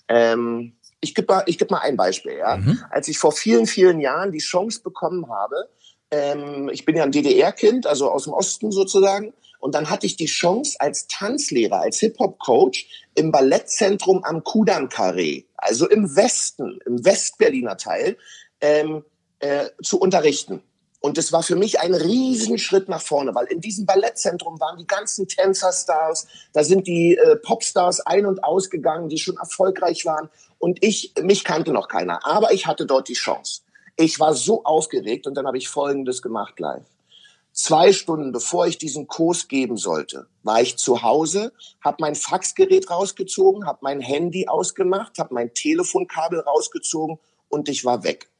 Ähm, 0.08 0.74
ich 1.00 1.14
gebe 1.14 1.32
mal, 1.32 1.42
ich 1.46 1.58
geb 1.58 1.70
mal 1.70 1.78
ein 1.78 1.96
Beispiel. 1.96 2.36
Ja? 2.36 2.56
Mhm. 2.56 2.82
Als 2.90 3.08
ich 3.08 3.18
vor 3.18 3.32
vielen, 3.32 3.66
vielen 3.66 4.00
Jahren 4.00 4.32
die 4.32 4.38
Chance 4.38 4.82
bekommen 4.82 5.28
habe, 5.30 5.68
ähm, 6.10 6.68
ich 6.72 6.84
bin 6.84 6.96
ja 6.96 7.04
ein 7.04 7.12
DDR-Kind, 7.12 7.86
also 7.86 8.10
aus 8.10 8.24
dem 8.24 8.32
Osten 8.32 8.72
sozusagen. 8.72 9.32
Und 9.60 9.74
dann 9.74 9.90
hatte 9.90 10.06
ich 10.06 10.16
die 10.16 10.26
Chance 10.26 10.76
als 10.78 11.06
Tanzlehrer, 11.06 11.80
als 11.80 11.98
Hip-Hop-Coach 12.00 12.88
im 13.14 13.30
Ballettzentrum 13.30 14.24
am 14.24 14.42
Kudamm-Karree, 14.42 15.44
also 15.56 15.86
im 15.88 16.16
Westen, 16.16 16.78
im 16.86 17.04
Westberliner 17.04 17.76
Teil, 17.76 18.16
ähm, 18.62 19.04
äh, 19.40 19.66
zu 19.82 20.00
unterrichten. 20.00 20.62
Und 21.02 21.16
das 21.16 21.32
war 21.32 21.42
für 21.42 21.56
mich 21.56 21.80
ein 21.80 21.94
Riesenschritt 21.94 22.88
nach 22.88 23.00
vorne, 23.00 23.34
weil 23.34 23.46
in 23.46 23.60
diesem 23.60 23.86
Ballettzentrum 23.86 24.60
waren 24.60 24.78
die 24.78 24.86
ganzen 24.86 25.28
Tänzerstars, 25.28 26.26
da 26.52 26.62
sind 26.62 26.86
die 26.86 27.16
äh, 27.16 27.36
Popstars 27.36 28.00
ein- 28.00 28.26
und 28.26 28.44
ausgegangen, 28.44 29.08
die 29.08 29.18
schon 29.18 29.36
erfolgreich 29.38 30.04
waren. 30.04 30.28
Und 30.58 30.84
ich, 30.84 31.14
mich 31.22 31.44
kannte 31.44 31.72
noch 31.72 31.88
keiner, 31.88 32.24
aber 32.26 32.52
ich 32.52 32.66
hatte 32.66 32.84
dort 32.84 33.08
die 33.08 33.14
Chance. 33.14 33.62
Ich 34.00 34.18
war 34.18 34.32
so 34.32 34.64
aufgeregt 34.64 35.26
und 35.26 35.34
dann 35.34 35.46
habe 35.46 35.58
ich 35.58 35.68
Folgendes 35.68 36.22
gemacht 36.22 36.58
live. 36.58 36.86
Zwei 37.52 37.92
Stunden 37.92 38.32
bevor 38.32 38.66
ich 38.66 38.78
diesen 38.78 39.08
Kurs 39.08 39.46
geben 39.46 39.76
sollte, 39.76 40.26
war 40.42 40.62
ich 40.62 40.78
zu 40.78 41.02
Hause, 41.02 41.52
habe 41.84 41.98
mein 42.00 42.14
Faxgerät 42.14 42.88
rausgezogen, 42.88 43.66
habe 43.66 43.80
mein 43.82 44.00
Handy 44.00 44.48
ausgemacht, 44.48 45.18
habe 45.18 45.34
mein 45.34 45.52
Telefonkabel 45.52 46.40
rausgezogen 46.40 47.18
und 47.50 47.68
ich 47.68 47.84
war 47.84 48.02
weg. 48.02 48.30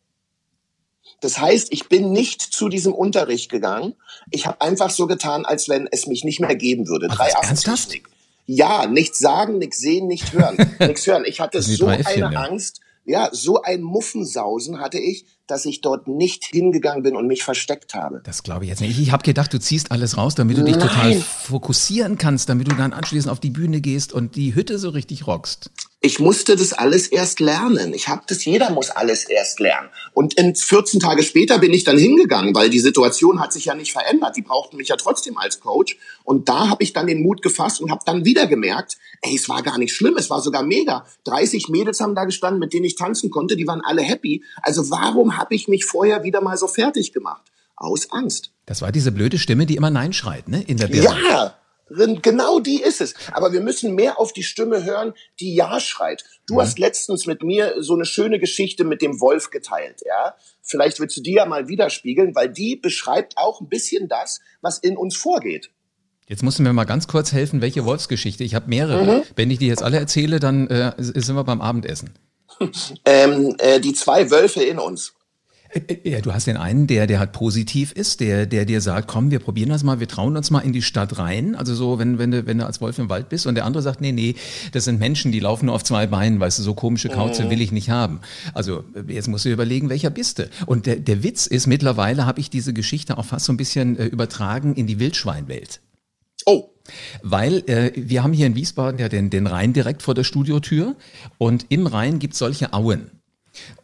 Das 1.21 1.39
heißt, 1.39 1.73
ich 1.73 1.91
bin 1.91 2.11
nicht 2.11 2.41
zu 2.41 2.71
diesem 2.71 2.95
Unterricht 2.95 3.51
gegangen. 3.51 3.97
Ich 4.31 4.47
habe 4.47 4.63
einfach 4.63 4.89
so 4.89 5.07
getan, 5.07 5.45
als 5.45 5.69
wenn 5.69 5.89
es 5.91 6.07
mich 6.07 6.25
nicht 6.25 6.41
mehr 6.41 6.57
geben 6.57 6.89
würde. 6.89 7.09
Drei 7.09 7.29
ernsthaft? 7.29 8.01
Ja, 8.47 8.87
nichts 8.87 9.19
sagen, 9.19 9.59
nichts 9.59 9.79
sehen, 9.79 10.07
nicht 10.07 10.33
hören. 10.33 10.57
nichts 10.79 11.07
hören. 11.07 11.25
Ich 11.27 11.41
hatte 11.41 11.61
so 11.61 11.87
eine 11.87 12.39
Angst, 12.39 12.81
ja, 13.05 13.29
so 13.33 13.63
ein 13.63 13.83
Muffensausen 13.83 14.81
hatte 14.81 14.99
ich, 14.99 15.27
dass 15.47 15.65
ich 15.65 15.81
dort 15.81 16.07
nicht 16.07 16.45
hingegangen 16.45 17.03
bin 17.03 17.17
und 17.17 17.27
mich 17.27 17.43
versteckt 17.43 17.95
habe. 17.95 18.21
Das 18.25 18.43
glaube 18.43 18.65
ich 18.65 18.71
jetzt 18.71 18.81
nicht. 18.81 18.99
Ich 18.99 19.11
habe 19.11 19.23
gedacht, 19.23 19.53
du 19.53 19.59
ziehst 19.59 19.91
alles 19.91 20.17
raus, 20.17 20.35
damit 20.35 20.59
du 20.59 20.65
dich 20.65 20.77
Nein. 20.77 20.89
total 20.89 21.15
fokussieren 21.21 22.19
kannst, 22.19 22.49
damit 22.49 22.71
du 22.71 22.77
dann 22.77 22.93
anschließend 22.93 23.31
auf 23.31 23.41
die 23.41 23.51
Bühne 23.51 23.81
gehst 23.81 24.13
und 24.13 24.37
die 24.37 24.55
Hütte 24.55 24.79
so 24.79 24.91
richtig 24.91 25.27
rockst. 25.27 25.71
Ich 26.03 26.19
musste 26.19 26.57
das 26.57 26.73
alles 26.73 27.09
erst 27.09 27.41
lernen. 27.41 27.93
Ich 27.93 28.09
habe 28.09 28.23
das, 28.27 28.47
jeder 28.47 28.71
muss 28.71 28.89
alles 28.89 29.25
erst 29.25 29.61
lernen. 29.61 29.91
Und 30.15 30.33
in 30.33 30.55
14 30.55 30.99
Tage 30.99 31.23
später 31.23 31.59
bin 31.59 31.75
ich 31.75 31.85
dann 31.85 31.99
hingegangen, 31.99 32.55
weil 32.55 32.71
die 32.71 32.81
Situation 32.81 33.39
hat 33.39 33.53
sich 33.53 33.67
ja 33.67 33.75
nicht 33.75 33.93
verändert. 33.93 34.35
Die 34.35 34.41
brauchten 34.41 34.79
mich 34.79 34.89
ja 34.89 34.97
trotzdem 34.97 35.37
als 35.37 35.61
Coach. 35.61 35.99
Und 36.25 36.49
da 36.49 36.71
habe 36.71 36.83
ich 36.83 36.95
dann 36.95 37.07
den 37.07 37.23
Mut 37.23 37.43
gefasst 37.43 37.83
und 37.83 37.91
habe 37.91 38.01
dann 38.07 38.25
wieder 38.25 38.47
gemerkt, 38.47 38.97
ey, 39.21 39.37
es 39.37 39.51
war 39.51 39.63
gar 39.63 39.77
nicht 39.77 39.95
schlimm, 39.95 40.17
es 40.17 40.31
war 40.31 40.41
sogar 40.41 40.63
mega. 40.63 41.05
30 41.25 41.69
Mädels 41.69 42.01
haben 42.01 42.15
da 42.15 42.25
gestanden, 42.25 42.61
mit 42.61 42.73
denen 42.73 42.87
ich 42.87 42.95
tanzen 42.95 43.31
konnte, 43.31 43.57
die 43.57 43.67
waren 43.67 43.83
alle 43.83 44.01
happy. 44.01 44.43
Also 44.63 44.89
warum 44.91 45.37
habe 45.37 45.55
ich 45.55 45.69
mich 45.69 45.85
vorher 45.85 46.23
wieder 46.23 46.41
mal 46.41 46.57
so 46.57 46.67
fertig 46.67 47.13
gemacht? 47.13 47.43
Aus 47.77 48.11
Angst. 48.11 48.53
Das 48.65 48.81
war 48.81 48.91
diese 48.91 49.13
blöde 49.13 49.39
Stimme, 49.39 49.67
die 49.67 49.77
immer 49.77 49.91
Nein 49.91 50.15
schreit, 50.15 50.49
ne? 50.49 50.63
In 50.63 50.79
der 50.79 50.89
Birne. 50.89 51.05
Ja, 51.29 51.60
Genau 51.91 52.61
die 52.61 52.81
ist 52.81 53.01
es. 53.01 53.15
Aber 53.33 53.53
wir 53.53 53.61
müssen 53.61 53.95
mehr 53.95 54.19
auf 54.19 54.33
die 54.33 54.43
Stimme 54.43 54.85
hören, 54.85 55.13
die 55.41 55.55
Ja 55.55 55.81
schreit. 55.81 56.25
Du 56.47 56.55
mhm. 56.55 56.61
hast 56.61 56.79
letztens 56.79 57.27
mit 57.27 57.43
mir 57.43 57.75
so 57.79 57.95
eine 57.95 58.05
schöne 58.05 58.39
Geschichte 58.39 58.85
mit 58.85 59.03
dem 59.03 59.21
Wolf 59.21 59.51
geteilt, 59.51 60.03
ja? 60.07 60.35
Vielleicht 60.63 61.01
willst 61.01 61.17
du 61.17 61.21
die 61.21 61.35
ja 61.35 61.47
mal 61.47 61.69
widerspiegeln, 61.69 62.35
weil 62.35 62.49
die 62.49 62.77
beschreibt 62.77 63.37
auch 63.37 63.61
ein 63.61 63.69
bisschen 63.69 64.09
das, 64.09 64.41
was 64.61 64.79
in 64.79 64.97
uns 64.97 65.17
vorgeht. 65.17 65.71
Jetzt 66.29 66.45
musst 66.45 66.61
du 66.61 66.63
mir 66.63 66.73
mal 66.73 66.85
ganz 66.85 67.09
kurz 67.09 67.33
helfen, 67.33 67.61
welche 67.61 67.85
Wolfsgeschichte. 67.85 68.45
Ich 68.45 68.55
habe 68.55 68.69
mehrere. 68.69 69.19
Mhm. 69.19 69.23
Wenn 69.35 69.51
ich 69.51 69.59
die 69.59 69.67
jetzt 69.67 69.83
alle 69.83 69.99
erzähle, 69.99 70.39
dann 70.39 70.69
äh, 70.69 70.93
sind 70.99 71.35
wir 71.35 71.43
beim 71.43 71.61
Abendessen. 71.61 72.11
ähm, 73.05 73.57
äh, 73.59 73.81
die 73.81 73.95
zwei 73.95 74.31
Wölfe 74.31 74.63
in 74.63 74.79
uns. 74.79 75.15
Ja, 76.03 76.21
du 76.21 76.33
hast 76.33 76.47
den 76.47 76.57
einen, 76.57 76.87
der, 76.87 77.07
der 77.07 77.21
halt 77.21 77.33
positiv 77.33 77.93
ist, 77.93 78.21
der, 78.21 78.47
der 78.47 78.65
dir 78.65 78.81
sagt, 78.81 79.07
komm, 79.07 79.31
wir 79.31 79.39
probieren 79.39 79.69
das 79.69 79.85
mal, 79.85 80.01
wir 80.01 80.09
trauen 80.09 80.37
uns 80.37 80.51
mal 80.51 80.61
in 80.61 80.73
die 80.73 80.83
Stadt 80.83 81.19
rein. 81.19 81.55
Also 81.55 81.75
so, 81.75 81.99
wenn, 81.99 82.19
wenn 82.19 82.33
du, 82.33 82.47
wenn 82.47 82.59
du 82.59 82.67
als 82.67 82.81
Wolf 82.81 82.99
im 82.99 83.09
Wald 83.09 83.29
bist 83.29 83.47
und 83.47 83.55
der 83.55 83.65
andere 83.65 83.83
sagt, 83.83 84.01
nee, 84.01 84.11
nee, 84.13 84.35
das 84.73 84.85
sind 84.85 84.99
Menschen, 84.99 85.31
die 85.31 85.39
laufen 85.39 85.67
nur 85.67 85.75
auf 85.75 85.85
zwei 85.85 86.07
Beinen, 86.07 86.41
weißt 86.41 86.59
du, 86.59 86.63
so 86.63 86.75
komische 86.75 87.09
Kauze 87.09 87.45
mhm. 87.45 87.51
will 87.51 87.61
ich 87.61 87.71
nicht 87.71 87.91
haben. 87.91 88.21
Also 88.53 88.85
jetzt 89.07 89.29
musst 89.29 89.45
du 89.45 89.51
überlegen, 89.51 89.89
welcher 89.91 90.11
bist 90.11 90.41
du. 90.41 90.51
Und 90.67 90.87
der, 90.87 90.97
der 90.97 91.23
Witz 91.23 91.47
ist, 91.47 91.67
mittlerweile 91.67 92.27
habe 92.27 92.41
ich 92.41 92.51
diese 92.51 92.73
Geschichte 92.73 93.17
auch 93.17 93.25
fast 93.25 93.47
so 93.47 93.53
ein 93.53 93.57
bisschen 93.57 93.97
äh, 93.97 94.07
übertragen 94.07 94.75
in 94.75 94.87
die 94.87 94.99
Wildschweinwelt. 94.99 95.81
Oh. 96.47 96.71
Weil 97.23 97.59
äh, 97.69 97.93
wir 97.95 98.25
haben 98.25 98.33
hier 98.33 98.47
in 98.47 98.57
Wiesbaden 98.57 98.99
ja 98.99 99.09
den, 99.09 99.31
den 99.31 99.47
Rhein 99.47 99.73
direkt 99.73 100.03
vor 100.03 100.15
der 100.15 100.25
Studiotür 100.25 100.97
und 101.39 101.67
im 101.69 101.87
Rhein 101.87 102.19
gibt 102.19 102.33
es 102.33 102.41
solche 102.41 102.73
Auen. 102.73 103.20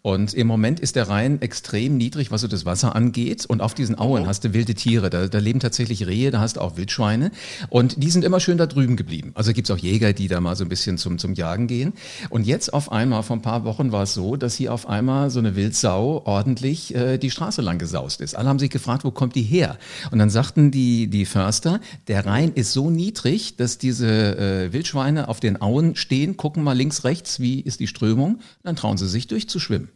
Und 0.02 0.35
im 0.35 0.46
Moment 0.46 0.80
ist 0.80 0.96
der 0.96 1.08
Rhein 1.08 1.42
extrem 1.42 1.96
niedrig, 1.96 2.30
was 2.30 2.40
so 2.40 2.49
das 2.49 2.64
Wasser 2.64 2.94
angeht. 2.94 3.46
Und 3.46 3.61
auf 3.61 3.75
diesen 3.75 3.99
Auen 3.99 4.23
mhm. 4.23 4.26
hast 4.26 4.44
du 4.44 4.54
wilde 4.54 4.75
Tiere. 4.75 5.11
Da, 5.11 5.26
da 5.26 5.38
leben 5.38 5.61
tatsächlich 5.61 6.06
Rehe, 6.06 6.30
da 6.30 6.40
hast 6.40 6.56
du 6.56 6.61
auch 6.61 6.76
Wildschweine. 6.76 7.30
Und 7.68 8.02
die 8.02 8.11
sind 8.11 8.25
immer 8.25 8.40
schön 8.40 8.58
da 8.58 8.66
drüben 8.66 8.96
geblieben. 8.96 9.32
Also 9.35 9.52
gibt 9.52 9.68
es 9.68 9.75
auch 9.75 9.78
Jäger, 9.78 10.12
die 10.12 10.28
da 10.28 10.40
mal 10.40 10.56
so 10.56 10.64
ein 10.64 10.68
bisschen 10.68 10.99
zum, 10.99 11.18
zum 11.18 11.35
Jagen 11.35 11.66
gehen. 11.66 11.92
Und 12.30 12.46
jetzt 12.46 12.73
auf 12.73 12.92
einmal, 12.92 13.23
vor 13.23 13.37
ein 13.37 13.42
paar 13.42 13.64
Wochen 13.64 13.92
war 13.92 14.04
es 14.04 14.14
so, 14.14 14.37
dass 14.37 14.54
hier 14.54 14.73
auf 14.73 14.88
einmal 14.88 15.30
so 15.30 15.40
eine 15.40 15.56
Wildsau 15.56 16.23
ordentlich 16.25 16.94
äh, 16.94 17.18
die 17.18 17.30
Straße 17.30 17.62
lang 17.62 17.78
gesaust 17.78 18.20
ist. 18.20 18.37
Alle 18.37 18.49
haben 18.49 18.58
sich 18.58 18.70
gefragt, 18.70 19.04
wo 19.04 19.11
kommt 19.11 19.35
die 19.35 19.42
her? 19.42 19.78
Und 20.11 20.18
dann 20.18 20.30
sagten 20.30 20.70
die, 20.70 21.08
die 21.08 21.26
Förster, 21.26 21.80
der 22.06 22.26
Rhein 22.26 22.52
ist 22.52 22.73
so 22.73 22.90
niedrig, 22.90 23.56
dass 23.56 23.78
diese 23.78 24.06
äh, 24.38 24.73
Wildschweine 24.73 25.28
auf 25.28 25.40
den 25.40 25.61
Auen 25.61 25.96
stehen, 25.96 26.37
gucken 26.37 26.62
mal 26.62 26.76
links, 26.76 27.04
rechts, 27.04 27.40
wie 27.40 27.61
ist 27.61 27.80
die 27.80 27.87
Strömung. 27.87 28.38
Dann 28.62 28.76
trauen 28.76 28.96
sie 28.96 29.08
sich 29.08 29.26
durchzuschwimmen. 29.56 29.88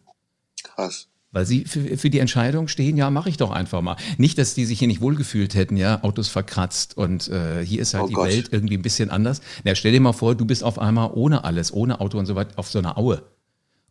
Krass. 0.62 1.06
Weil 1.32 1.46
sie 1.46 1.64
für, 1.64 1.96
für 1.96 2.10
die 2.10 2.18
Entscheidung 2.18 2.66
stehen, 2.66 2.96
ja, 2.96 3.08
mache 3.08 3.28
ich 3.28 3.36
doch 3.36 3.52
einfach 3.52 3.82
mal. 3.82 3.96
Nicht, 4.18 4.36
dass 4.36 4.54
die 4.54 4.64
sich 4.64 4.80
hier 4.80 4.88
nicht 4.88 5.00
wohlgefühlt 5.00 5.54
hätten, 5.54 5.76
ja, 5.76 6.02
Autos 6.02 6.28
verkratzt 6.28 6.96
und 6.96 7.28
äh, 7.28 7.64
hier 7.64 7.80
ist 7.80 7.94
halt 7.94 8.04
oh 8.04 8.08
die 8.08 8.14
Gott. 8.14 8.28
Welt 8.28 8.48
irgendwie 8.50 8.76
ein 8.76 8.82
bisschen 8.82 9.10
anders. 9.10 9.40
Na, 9.62 9.76
stell 9.76 9.92
dir 9.92 10.00
mal 10.00 10.12
vor, 10.12 10.34
du 10.34 10.44
bist 10.44 10.64
auf 10.64 10.80
einmal 10.80 11.10
ohne 11.14 11.44
alles, 11.44 11.72
ohne 11.72 12.00
Auto 12.00 12.18
und 12.18 12.26
so 12.26 12.34
weiter 12.34 12.58
auf 12.58 12.68
so 12.68 12.80
einer 12.80 12.98
Aue. 12.98 13.22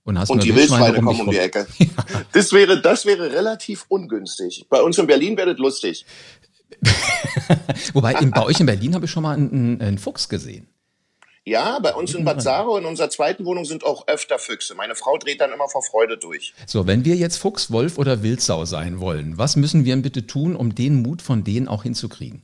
Und, 0.03 0.19
hast 0.19 0.31
und 0.31 0.43
die 0.43 0.53
Wildschweine 0.53 0.97
um 0.97 1.05
kommen 1.05 1.21
um 1.21 1.31
die 1.31 1.38
Ecke. 1.38 1.65
ja. 1.77 1.88
Das 2.33 2.51
wäre, 2.51 2.81
das 2.81 3.05
wäre 3.05 3.31
relativ 3.31 3.85
ungünstig. 3.88 4.65
Bei 4.69 4.81
uns 4.81 4.97
in 4.97 5.07
Berlin 5.07 5.38
wäre 5.38 5.51
das 5.51 5.59
lustig. 5.59 6.05
Wobei, 7.93 8.13
in, 8.15 8.31
bei 8.31 8.43
euch 8.43 8.59
in 8.59 8.65
Berlin 8.65 8.95
habe 8.95 9.05
ich 9.05 9.11
schon 9.11 9.23
mal 9.23 9.38
einen, 9.38 9.79
einen 9.81 9.97
Fuchs 9.97 10.27
gesehen. 10.27 10.67
Ja, 11.50 11.79
bei 11.79 11.96
uns 11.96 12.13
in 12.13 12.25
Bad 12.25 12.44
Saro 12.44 12.77
in 12.77 12.86
unserer 12.86 13.10
zweiten 13.10 13.44
Wohnung 13.44 13.65
sind 13.65 13.84
auch 13.84 14.08
öfter 14.08 14.38
Füchse. 14.38 14.75
Meine 14.75 14.94
Frau 14.94 15.18
dreht 15.18 15.41
dann 15.41 15.51
immer 15.51 15.68
vor 15.68 15.82
Freude 15.82 16.15
durch. 16.15 16.53
So, 16.68 16.86
wenn 16.86 17.06
wir 17.06 17.15
jetzt 17.15 17.38
Fuchs, 17.38 17.72
Wolf 17.72 17.98
oder 17.98 18.22
Wildsau 18.22 18.65
sein 18.65 19.00
wollen, 19.00 19.39
was 19.39 19.56
müssen 19.56 19.84
wir 19.84 19.96
bitte 19.98 20.27
tun, 20.27 20.56
um 20.56 20.75
den 20.75 21.01
Mut 21.01 21.24
von 21.24 21.44
denen 21.44 21.68
auch 21.68 21.82
hinzukriegen? 21.82 22.44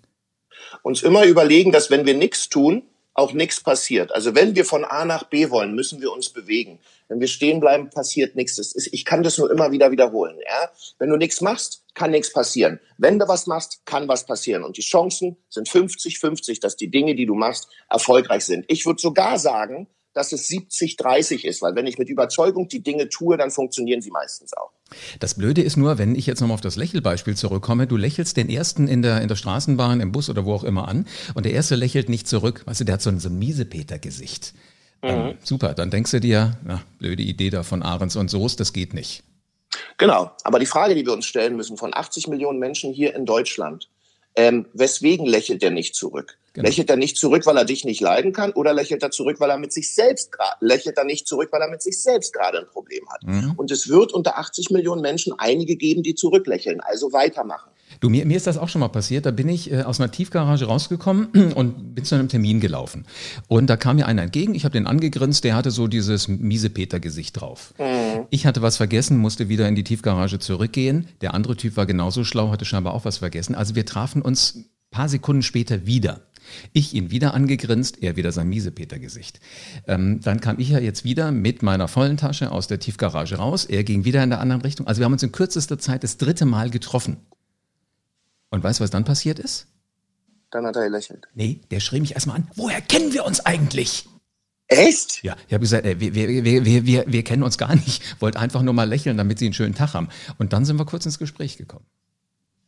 Uns 0.81 1.03
immer 1.03 1.23
überlegen, 1.25 1.71
dass 1.71 1.91
wenn 1.91 2.07
wir 2.07 2.15
nichts 2.15 2.49
tun, 2.49 2.81
auch 3.15 3.31
nichts 3.31 3.61
passiert. 3.61 4.13
Also 4.13 4.35
wenn 4.35 4.55
wir 4.55 4.65
von 4.65 4.83
A 4.83 5.05
nach 5.05 5.23
B 5.23 5.49
wollen, 5.49 5.73
müssen 5.73 6.01
wir 6.01 6.11
uns 6.11 6.29
bewegen. 6.29 6.79
Wenn 7.07 7.21
wir 7.21 7.27
stehen 7.27 7.61
bleiben, 7.61 7.89
passiert 7.89 8.35
nichts. 8.35 8.75
Ich 8.91 9.05
kann 9.05 9.23
das 9.23 9.37
nur 9.37 9.49
immer 9.49 9.71
wieder 9.71 9.89
wiederholen. 9.89 10.37
Ja? 10.45 10.69
Wenn 10.99 11.09
du 11.09 11.15
nichts 11.15 11.39
machst, 11.39 11.85
kann 11.93 12.11
nichts 12.11 12.33
passieren. 12.33 12.79
Wenn 12.97 13.17
du 13.17 13.27
was 13.27 13.47
machst, 13.47 13.85
kann 13.85 14.09
was 14.09 14.25
passieren. 14.25 14.63
Und 14.63 14.75
die 14.75 14.81
Chancen 14.81 15.37
sind 15.49 15.69
50-50, 15.69 16.59
dass 16.59 16.75
die 16.75 16.91
Dinge, 16.91 17.15
die 17.15 17.25
du 17.25 17.35
machst, 17.35 17.69
erfolgreich 17.89 18.43
sind. 18.43 18.65
Ich 18.67 18.85
würde 18.85 19.01
sogar 19.01 19.39
sagen, 19.39 19.87
dass 20.13 20.33
es 20.33 20.49
70-30 20.49 21.45
ist, 21.45 21.61
weil 21.61 21.75
wenn 21.75 21.87
ich 21.87 21.97
mit 21.97 22.09
Überzeugung 22.09 22.67
die 22.67 22.83
Dinge 22.83 23.07
tue, 23.07 23.37
dann 23.37 23.49
funktionieren 23.49 24.01
sie 24.01 24.11
meistens 24.11 24.53
auch. 24.53 24.71
Das 25.19 25.33
Blöde 25.33 25.61
ist 25.61 25.77
nur, 25.77 25.97
wenn 25.97 26.15
ich 26.15 26.27
jetzt 26.27 26.41
nochmal 26.41 26.55
auf 26.55 26.61
das 26.61 26.75
Lächelbeispiel 26.75 27.35
zurückkomme, 27.35 27.87
du 27.87 27.97
lächelst 27.97 28.37
den 28.37 28.49
ersten 28.49 28.87
in 28.87 29.01
der, 29.01 29.21
in 29.21 29.27
der 29.27 29.35
Straßenbahn, 29.35 29.99
im 29.99 30.11
Bus 30.11 30.29
oder 30.29 30.45
wo 30.45 30.53
auch 30.53 30.63
immer 30.63 30.87
an 30.87 31.07
und 31.33 31.45
der 31.45 31.53
erste 31.53 31.75
lächelt 31.75 32.07
nicht 32.07 32.27
zurück. 32.27 32.61
Weißt 32.65 32.81
du, 32.81 32.85
der 32.85 32.93
hat 32.93 33.01
so 33.01 33.09
ein, 33.09 33.19
so 33.19 33.29
ein 33.29 33.39
Miesepeter-Gesicht. 33.39 34.53
Mhm. 35.01 35.09
Ähm, 35.09 35.37
super, 35.43 35.73
dann 35.73 35.89
denkst 35.89 36.11
du 36.11 36.19
dir, 36.19 36.57
na, 36.63 36.83
blöde 36.99 37.23
Idee 37.23 37.49
da 37.49 37.63
von 37.63 37.81
Ahrens 37.81 38.15
und 38.15 38.29
Soest, 38.29 38.59
das 38.59 38.73
geht 38.73 38.93
nicht. 38.93 39.23
Genau, 39.97 40.31
aber 40.43 40.59
die 40.59 40.65
Frage, 40.65 40.95
die 40.95 41.05
wir 41.05 41.13
uns 41.13 41.25
stellen 41.25 41.55
müssen, 41.55 41.77
von 41.77 41.93
80 41.93 42.27
Millionen 42.27 42.59
Menschen 42.59 42.93
hier 42.93 43.15
in 43.15 43.25
Deutschland, 43.25 43.89
ähm, 44.35 44.67
weswegen 44.73 45.25
lächelt 45.25 45.61
der 45.61 45.71
nicht 45.71 45.95
zurück? 45.95 46.37
Genau. 46.55 46.67
Lächelt 46.67 46.89
er 46.89 46.95
nicht 46.95 47.17
zurück, 47.17 47.45
weil 47.45 47.57
er 47.57 47.65
dich 47.65 47.83
nicht 47.83 47.99
leiden 47.99 48.31
kann, 48.31 48.51
oder 48.51 48.73
lächelt 48.73 49.03
er 49.03 49.11
zurück, 49.11 49.39
weil 49.39 49.49
er 49.49 49.57
mit 49.57 49.73
sich 49.73 49.93
selbst 49.93 50.31
lächelt 50.61 50.97
er 50.97 51.03
nicht 51.03 51.27
zurück, 51.27 51.49
weil 51.51 51.61
er 51.61 51.69
mit 51.69 51.81
sich 51.81 52.01
selbst 52.01 52.33
gerade 52.33 52.59
ein 52.59 52.67
Problem 52.67 53.03
hat? 53.09 53.23
Mhm. 53.23 53.53
Und 53.57 53.71
es 53.71 53.89
wird 53.89 54.13
unter 54.13 54.37
80 54.37 54.69
Millionen 54.69 55.01
Menschen 55.01 55.33
einige 55.37 55.75
geben, 55.75 56.01
die 56.01 56.15
zurücklächeln, 56.15 56.79
also 56.79 57.11
weitermachen. 57.11 57.71
Du, 57.99 58.09
mir, 58.09 58.25
mir 58.25 58.37
ist 58.37 58.47
das 58.47 58.57
auch 58.57 58.69
schon 58.69 58.79
mal 58.79 58.87
passiert. 58.87 59.25
Da 59.25 59.31
bin 59.31 59.49
ich 59.49 59.71
äh, 59.71 59.83
aus 59.83 59.99
einer 59.99 60.11
Tiefgarage 60.11 60.65
rausgekommen 60.65 61.53
und 61.55 61.93
bin 61.93 62.05
zu 62.05 62.15
einem 62.15 62.29
Termin 62.29 62.59
gelaufen. 62.59 63.05
Und 63.47 63.69
da 63.69 63.75
kam 63.77 63.97
mir 63.97 64.05
einer 64.05 64.23
entgegen. 64.23 64.55
Ich 64.55 64.63
habe 64.63 64.73
den 64.73 64.87
angegrinst. 64.87 65.43
Der 65.43 65.55
hatte 65.55 65.71
so 65.71 65.87
dieses 65.87 66.27
miese 66.27 66.69
Peter-Gesicht 66.69 67.39
drauf. 67.39 67.73
Mhm. 67.77 68.27
Ich 68.29 68.45
hatte 68.45 68.61
was 68.61 68.77
vergessen, 68.77 69.17
musste 69.17 69.49
wieder 69.49 69.67
in 69.67 69.75
die 69.75 69.83
Tiefgarage 69.83 70.39
zurückgehen. 70.39 71.07
Der 71.21 71.33
andere 71.33 71.57
Typ 71.57 71.75
war 71.77 71.85
genauso 71.85 72.23
schlau, 72.23 72.49
hatte 72.49 72.65
scheinbar 72.65 72.93
auch 72.93 73.05
was 73.05 73.17
vergessen. 73.17 73.55
Also 73.55 73.75
wir 73.75 73.85
trafen 73.85 74.21
uns 74.21 74.55
ein 74.55 74.65
paar 74.91 75.09
Sekunden 75.09 75.41
später 75.41 75.85
wieder. 75.85 76.21
Ich 76.73 76.93
ihn 76.93 77.11
wieder 77.11 77.33
angegrinst, 77.33 78.01
er 78.01 78.15
wieder 78.15 78.31
sein 78.31 78.47
Miesepeter-Gesicht. 78.49 79.39
Ähm, 79.87 80.21
dann 80.21 80.39
kam 80.39 80.59
ich 80.59 80.69
ja 80.69 80.79
jetzt 80.79 81.03
wieder 81.03 81.31
mit 81.31 81.63
meiner 81.63 81.87
vollen 81.87 82.17
Tasche 82.17 82.51
aus 82.51 82.67
der 82.67 82.79
Tiefgarage 82.79 83.35
raus. 83.35 83.65
Er 83.65 83.83
ging 83.83 84.05
wieder 84.05 84.23
in 84.23 84.29
der 84.29 84.39
anderen 84.39 84.61
Richtung. 84.61 84.87
Also 84.87 84.99
wir 84.99 85.05
haben 85.05 85.13
uns 85.13 85.23
in 85.23 85.31
kürzester 85.31 85.77
Zeit 85.79 86.03
das 86.03 86.17
dritte 86.17 86.45
Mal 86.45 86.69
getroffen. 86.69 87.17
Und 88.49 88.63
weißt 88.63 88.79
du, 88.79 88.83
was 88.83 88.91
dann 88.91 89.03
passiert 89.03 89.39
ist? 89.39 89.67
Dann 90.51 90.65
hat 90.65 90.75
er 90.75 90.85
gelächelt. 90.85 91.27
Nee, 91.33 91.61
der 91.71 91.79
schrie 91.79 91.99
mich 91.99 92.13
erstmal 92.13 92.37
an. 92.37 92.47
Woher 92.55 92.81
kennen 92.81 93.13
wir 93.13 93.25
uns 93.25 93.39
eigentlich? 93.41 94.07
Echt? 94.67 95.23
Ja, 95.23 95.35
ich 95.47 95.53
habe 95.53 95.61
gesagt, 95.61 95.85
ey, 95.85 95.99
wir, 95.99 96.13
wir, 96.13 96.65
wir, 96.65 96.85
wir, 96.85 97.05
wir 97.07 97.23
kennen 97.23 97.43
uns 97.43 97.57
gar 97.57 97.75
nicht. 97.75 98.01
Wollt 98.21 98.35
einfach 98.35 98.61
nur 98.61 98.73
mal 98.73 98.87
lächeln, 98.87 99.17
damit 99.17 99.37
sie 99.37 99.45
einen 99.45 99.53
schönen 99.53 99.75
Tag 99.75 99.93
haben. 99.93 100.09
Und 100.37 100.53
dann 100.53 100.65
sind 100.65 100.77
wir 100.77 100.85
kurz 100.85 101.05
ins 101.05 101.19
Gespräch 101.19 101.57
gekommen. 101.57 101.85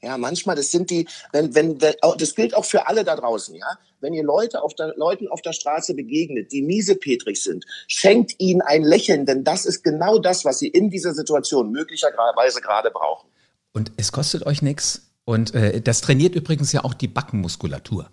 Ja, 0.08 0.18
manchmal, 0.18 0.56
das 0.56 0.72
sind 0.72 0.90
die, 0.90 1.06
wenn, 1.34 1.54
wenn, 1.54 1.78
das 1.80 2.34
gilt 2.34 2.56
auch 2.56 2.64
für 2.64 2.88
alle 2.88 3.04
da 3.04 3.18
draußen, 3.18 3.54
ja. 3.56 3.68
Wenn 4.00 4.14
ihr 4.14 4.24
Leute 4.24 4.64
auf 4.64 4.74
der, 4.74 4.94
Leuten 4.96 5.28
auf 5.28 5.42
der 5.42 5.52
Straße 5.52 5.96
begegnet, 5.96 6.54
die 6.54 6.62
miesepetrig 6.62 7.44
sind, 7.44 7.66
schenkt 7.90 8.36
ihnen 8.38 8.62
ein 8.62 8.84
Lächeln, 8.84 9.26
denn 9.26 9.44
das 9.44 9.66
ist 9.66 9.84
genau 9.84 10.18
das, 10.18 10.46
was 10.46 10.60
sie 10.60 10.70
in 10.70 10.90
dieser 10.90 11.14
Situation 11.14 11.72
möglicherweise 11.72 12.62
gerade 12.62 12.90
brauchen. 12.90 13.28
Und 13.74 13.92
es 13.98 14.14
kostet 14.14 14.46
euch 14.46 14.62
nichts. 14.62 15.12
Und 15.26 15.54
äh, 15.54 15.82
das 15.82 16.00
trainiert 16.00 16.36
übrigens 16.36 16.72
ja 16.72 16.86
auch 16.86 16.94
die 16.94 17.10
Backenmuskulatur. 17.10 18.10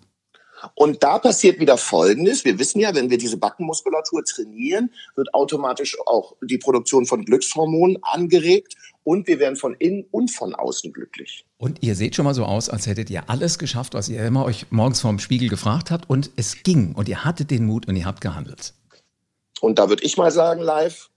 Und 0.73 1.01
da 1.01 1.17
passiert 1.19 1.61
wieder 1.61 1.77
Folgendes. 1.77 2.43
Wir 2.43 2.59
wissen 2.59 2.81
ja, 2.81 2.93
wenn 2.93 3.09
wir 3.09 3.17
diese 3.17 3.37
Backenmuskulatur 3.37 4.25
trainieren, 4.25 4.91
wird 5.15 5.33
automatisch 5.33 5.97
auch 6.07 6.35
die 6.41 6.57
Produktion 6.57 7.05
von 7.05 7.23
Glückshormonen 7.23 7.99
angeregt 8.01 8.75
und 9.05 9.27
wir 9.27 9.39
werden 9.39 9.55
von 9.55 9.75
innen 9.75 10.03
und 10.11 10.31
von 10.31 10.53
außen 10.53 10.91
glücklich. 10.91 11.45
Und 11.57 11.81
ihr 11.81 11.95
seht 11.95 12.15
schon 12.15 12.25
mal 12.25 12.33
so 12.33 12.43
aus, 12.43 12.69
als 12.69 12.87
hättet 12.87 13.09
ihr 13.09 13.29
alles 13.29 13.57
geschafft, 13.57 13.93
was 13.93 14.09
ihr 14.09 14.25
immer 14.25 14.43
euch 14.43 14.71
morgens 14.71 14.99
vorm 14.99 15.19
Spiegel 15.19 15.47
gefragt 15.47 15.91
habt 15.91 16.09
und 16.09 16.31
es 16.35 16.63
ging 16.63 16.93
und 16.93 17.07
ihr 17.07 17.23
hattet 17.23 17.51
den 17.51 17.65
Mut 17.65 17.87
und 17.87 17.95
ihr 17.95 18.05
habt 18.05 18.19
gehandelt. 18.19 18.73
Und 19.61 19.79
da 19.79 19.87
würde 19.87 20.03
ich 20.03 20.17
mal 20.17 20.31
sagen, 20.31 20.59
live. 20.59 21.09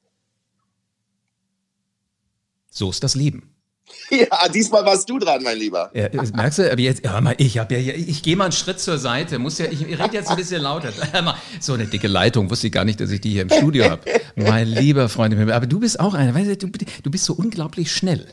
So 2.71 2.91
ist 2.91 3.03
das 3.03 3.17
Leben. 3.17 3.55
Ja, 4.11 4.49
diesmal 4.49 4.85
warst 4.85 5.09
du 5.11 5.19
dran, 5.19 5.43
mein 5.43 5.59
Lieber. 5.59 5.91
Ja, 5.95 6.09
merkst 6.35 6.61
du, 6.61 6.73
aber 6.73 6.81
jetzt, 6.81 7.07
hör 7.07 7.21
mal, 7.21 7.35
ich 7.39 7.59
habe 7.59 7.75
ja, 7.75 7.93
ich, 7.95 8.09
ich 8.09 8.23
gehe 8.23 8.37
mal 8.37 8.45
einen 8.45 8.53
Schritt 8.53 8.81
zur 8.81 8.99
Seite, 8.99 9.39
muss 9.39 9.59
ja, 9.59 9.67
ich, 9.67 9.83
ich 9.83 9.99
rede 9.99 10.15
jetzt 10.15 10.31
ein 10.31 10.37
bisschen 10.37 10.63
lauter. 10.63 10.93
So 11.61 11.75
eine 11.75 11.87
dicke 11.87 12.09
Leitung, 12.09 12.51
wusste 12.51 12.69
ich 12.69 12.73
gar 12.73 12.85
nicht, 12.85 13.01
dass 13.01 13.11
ich 13.11 13.21
die 13.21 13.31
hier 13.31 13.43
im 13.43 13.51
Studio 13.51 13.91
habe. 13.91 14.03
mein 14.37 14.67
lieber 14.67 15.09
Freund, 15.09 15.35
aber 15.51 15.67
du 15.67 15.81
bist 15.81 16.01
auch 16.01 16.15
einer, 16.15 16.35
weißt 16.35 16.63
du, 16.63 16.69
du 16.69 17.11
bist 17.11 17.25
so 17.25 17.35
unglaublich 17.35 17.93
schnell. 17.93 18.27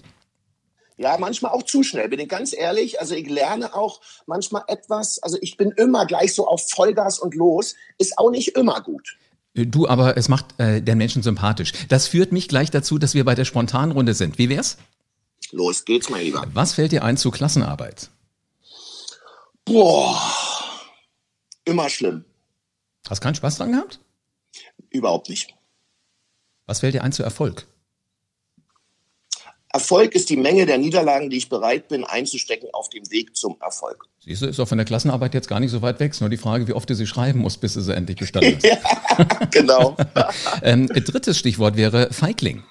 Ja, 0.97 1.17
manchmal 1.19 1.51
auch 1.51 1.63
zu 1.63 1.83
schnell, 1.83 2.07
bin 2.07 2.19
ich 2.19 2.29
ganz 2.29 2.53
ehrlich. 2.53 3.01
Also 3.01 3.15
ich 3.15 3.29
lerne 3.29 3.75
auch 3.75 4.00
manchmal 4.27 4.63
etwas, 4.67 5.19
also 5.21 5.38
ich 5.41 5.57
bin 5.57 5.71
immer 5.71 6.05
gleich 6.05 6.33
so 6.33 6.47
auf 6.47 6.69
Vollgas 6.69 7.19
und 7.19 7.35
los, 7.35 7.75
ist 7.97 8.17
auch 8.17 8.31
nicht 8.31 8.55
immer 8.55 8.81
gut. 8.81 9.17
Du, 9.55 9.88
aber 9.88 10.17
es 10.17 10.27
macht 10.27 10.59
äh, 10.59 10.81
den 10.81 10.97
Menschen 10.97 11.24
sympathisch. 11.24 11.71
Das 11.88 12.07
führt 12.07 12.31
mich 12.31 12.50
gleich 12.50 12.71
dazu, 12.71 12.97
dass 12.97 13.13
wir 13.13 13.24
bei 13.24 13.35
der 13.35 13.45
Spontanrunde 13.45 14.13
sind. 14.13 14.38
Wie 14.38 14.50
wär's? 14.50 14.77
Los 15.51 15.85
geht's, 15.85 16.09
mein 16.09 16.21
Lieber. 16.21 16.45
Was 16.53 16.73
fällt 16.73 16.91
dir 16.91 17.03
ein 17.03 17.17
zu 17.17 17.31
Klassenarbeit? 17.31 18.09
Boah, 19.65 20.21
immer 21.65 21.89
schlimm. 21.89 22.25
Hast 23.09 23.21
keinen 23.21 23.35
Spaß 23.35 23.57
dran 23.57 23.71
gehabt? 23.71 23.99
Überhaupt 24.89 25.29
nicht. 25.29 25.53
Was 26.65 26.79
fällt 26.79 26.93
dir 26.93 27.03
ein 27.03 27.11
zu 27.11 27.23
Erfolg? 27.23 27.67
Erfolg 29.75 30.15
ist 30.15 30.29
die 30.29 30.37
Menge 30.37 30.65
der 30.65 30.77
Niederlagen, 30.77 31.29
die 31.29 31.35
ich 31.35 31.49
bereit 31.49 31.89
bin 31.89 32.05
einzustecken 32.05 32.69
auf 32.71 32.89
dem 32.89 33.11
Weg 33.11 33.35
zum 33.35 33.57
Erfolg. 33.59 34.05
Siehst 34.19 34.41
du, 34.41 34.45
ist 34.45 34.59
auch 34.59 34.67
von 34.69 34.77
der 34.77 34.85
Klassenarbeit 34.85 35.33
jetzt 35.33 35.49
gar 35.49 35.59
nicht 35.59 35.71
so 35.71 35.81
weit 35.81 35.99
weg. 35.99 36.11
Ist 36.11 36.21
nur 36.21 36.29
die 36.29 36.37
Frage, 36.37 36.65
wie 36.67 36.73
oft 36.73 36.89
du 36.89 36.95
sie 36.95 37.05
schreiben 37.05 37.39
musst, 37.39 37.59
bis 37.59 37.73
du 37.73 37.81
sie 37.81 37.93
endlich 37.93 38.17
bestanden 38.17 38.55
hast. 38.63 38.63
ja, 38.63 39.45
genau. 39.51 39.97
ähm, 40.63 40.87
drittes 40.87 41.37
Stichwort 41.37 41.75
wäre 41.75 42.13
Feigling 42.13 42.63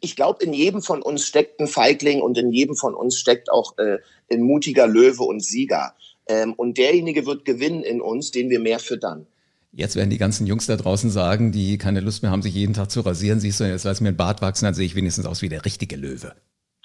ich 0.00 0.16
glaube, 0.16 0.44
in 0.44 0.52
jedem 0.52 0.82
von 0.82 1.02
uns 1.02 1.24
steckt 1.24 1.60
ein 1.60 1.66
Feigling 1.66 2.20
und 2.20 2.38
in 2.38 2.52
jedem 2.52 2.76
von 2.76 2.94
uns 2.94 3.18
steckt 3.18 3.50
auch 3.50 3.76
äh, 3.78 3.98
ein 4.32 4.42
mutiger 4.42 4.86
Löwe 4.86 5.24
und 5.24 5.44
Sieger. 5.44 5.94
Ähm, 6.26 6.54
und 6.54 6.78
derjenige 6.78 7.26
wird 7.26 7.44
gewinnen 7.44 7.82
in 7.82 8.00
uns, 8.00 8.30
den 8.30 8.50
wir 8.50 8.60
mehr 8.60 8.78
füttern. 8.78 9.26
Jetzt 9.72 9.96
werden 9.96 10.10
die 10.10 10.18
ganzen 10.18 10.46
Jungs 10.46 10.66
da 10.66 10.76
draußen 10.76 11.10
sagen, 11.10 11.50
die 11.50 11.78
keine 11.78 12.00
Lust 12.00 12.22
mehr 12.22 12.30
haben, 12.30 12.42
sich 12.42 12.54
jeden 12.54 12.74
Tag 12.74 12.90
zu 12.90 13.00
rasieren. 13.00 13.40
Siehst 13.40 13.58
du, 13.58 13.64
jetzt 13.64 13.84
lass 13.84 14.00
mir 14.00 14.08
ein 14.08 14.16
Bart 14.16 14.40
wachsen, 14.40 14.66
dann 14.66 14.74
sehe 14.74 14.86
ich 14.86 14.94
wenigstens 14.94 15.26
aus 15.26 15.42
wie 15.42 15.48
der 15.48 15.64
richtige 15.64 15.96
Löwe. 15.96 16.34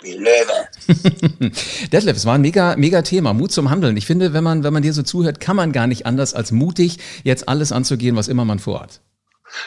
Wie 0.01 0.13
Löwe. 0.13 1.51
Detlef, 1.91 2.17
es 2.17 2.25
war 2.25 2.35
ein 2.35 2.41
mega, 2.41 2.75
mega 2.77 3.01
Thema. 3.03 3.33
Mut 3.33 3.51
zum 3.51 3.69
Handeln. 3.69 3.97
Ich 3.97 4.07
finde, 4.07 4.33
wenn 4.33 4.43
man, 4.43 4.63
wenn 4.63 4.73
man 4.73 4.81
dir 4.81 4.93
so 4.93 5.03
zuhört, 5.03 5.39
kann 5.39 5.55
man 5.55 5.71
gar 5.71 5.87
nicht 5.87 6.05
anders 6.05 6.33
als 6.33 6.51
mutig 6.51 6.97
jetzt 7.23 7.47
alles 7.47 7.71
anzugehen, 7.71 8.15
was 8.15 8.27
immer 8.27 8.45
man 8.45 8.59
vorhat. 8.59 9.01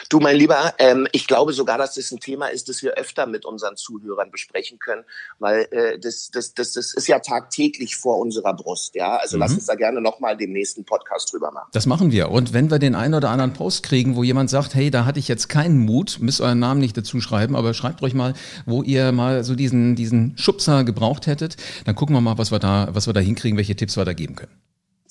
Du, 0.09 0.19
mein 0.19 0.35
Lieber, 0.35 0.73
ähm, 0.79 1.07
ich 1.11 1.27
glaube 1.27 1.53
sogar, 1.53 1.77
dass 1.77 1.95
das 1.95 2.11
ein 2.11 2.19
Thema 2.19 2.47
ist, 2.47 2.69
das 2.69 2.81
wir 2.83 2.93
öfter 2.93 3.25
mit 3.25 3.45
unseren 3.45 3.75
Zuhörern 3.75 4.31
besprechen 4.31 4.79
können, 4.79 5.03
weil 5.39 5.67
äh, 5.71 5.99
das, 5.99 6.29
das, 6.31 6.53
das, 6.53 6.73
das 6.73 6.93
ist 6.93 7.07
ja 7.07 7.19
tagtäglich 7.19 7.95
vor 7.95 8.19
unserer 8.19 8.53
Brust. 8.53 8.95
Ja, 8.95 9.17
also 9.17 9.37
mhm. 9.37 9.41
lass 9.41 9.53
uns 9.53 9.65
da 9.65 9.75
gerne 9.75 10.01
nochmal 10.01 10.37
den 10.37 10.51
nächsten 10.51 10.85
Podcast 10.85 11.31
drüber 11.33 11.51
machen. 11.51 11.69
Das 11.73 11.85
machen 11.85 12.11
wir. 12.11 12.29
Und 12.31 12.53
wenn 12.53 12.71
wir 12.71 12.79
den 12.79 12.95
einen 12.95 13.13
oder 13.13 13.29
anderen 13.29 13.53
Post 13.53 13.83
kriegen, 13.83 14.15
wo 14.15 14.23
jemand 14.23 14.49
sagt, 14.49 14.75
hey, 14.75 14.91
da 14.91 15.05
hatte 15.05 15.19
ich 15.19 15.27
jetzt 15.27 15.49
keinen 15.49 15.79
Mut, 15.79 16.17
müsst 16.19 16.41
euren 16.41 16.59
Namen 16.59 16.79
nicht 16.79 16.97
dazu 16.97 17.21
schreiben, 17.21 17.55
aber 17.55 17.73
schreibt 17.73 18.01
euch 18.01 18.13
mal, 18.13 18.33
wo 18.65 18.83
ihr 18.83 19.11
mal 19.11 19.43
so 19.43 19.55
diesen, 19.55 19.95
diesen 19.95 20.37
Schubser 20.37 20.83
gebraucht 20.83 21.27
hättet, 21.27 21.57
dann 21.85 21.95
gucken 21.95 22.15
wir 22.15 22.21
mal, 22.21 22.37
was 22.37 22.51
wir 22.51 22.59
da, 22.59 22.89
was 22.91 23.07
wir 23.07 23.13
da 23.13 23.19
hinkriegen, 23.19 23.57
welche 23.57 23.75
Tipps 23.75 23.97
wir 23.97 24.05
da 24.05 24.13
geben 24.13 24.35
können. 24.35 24.51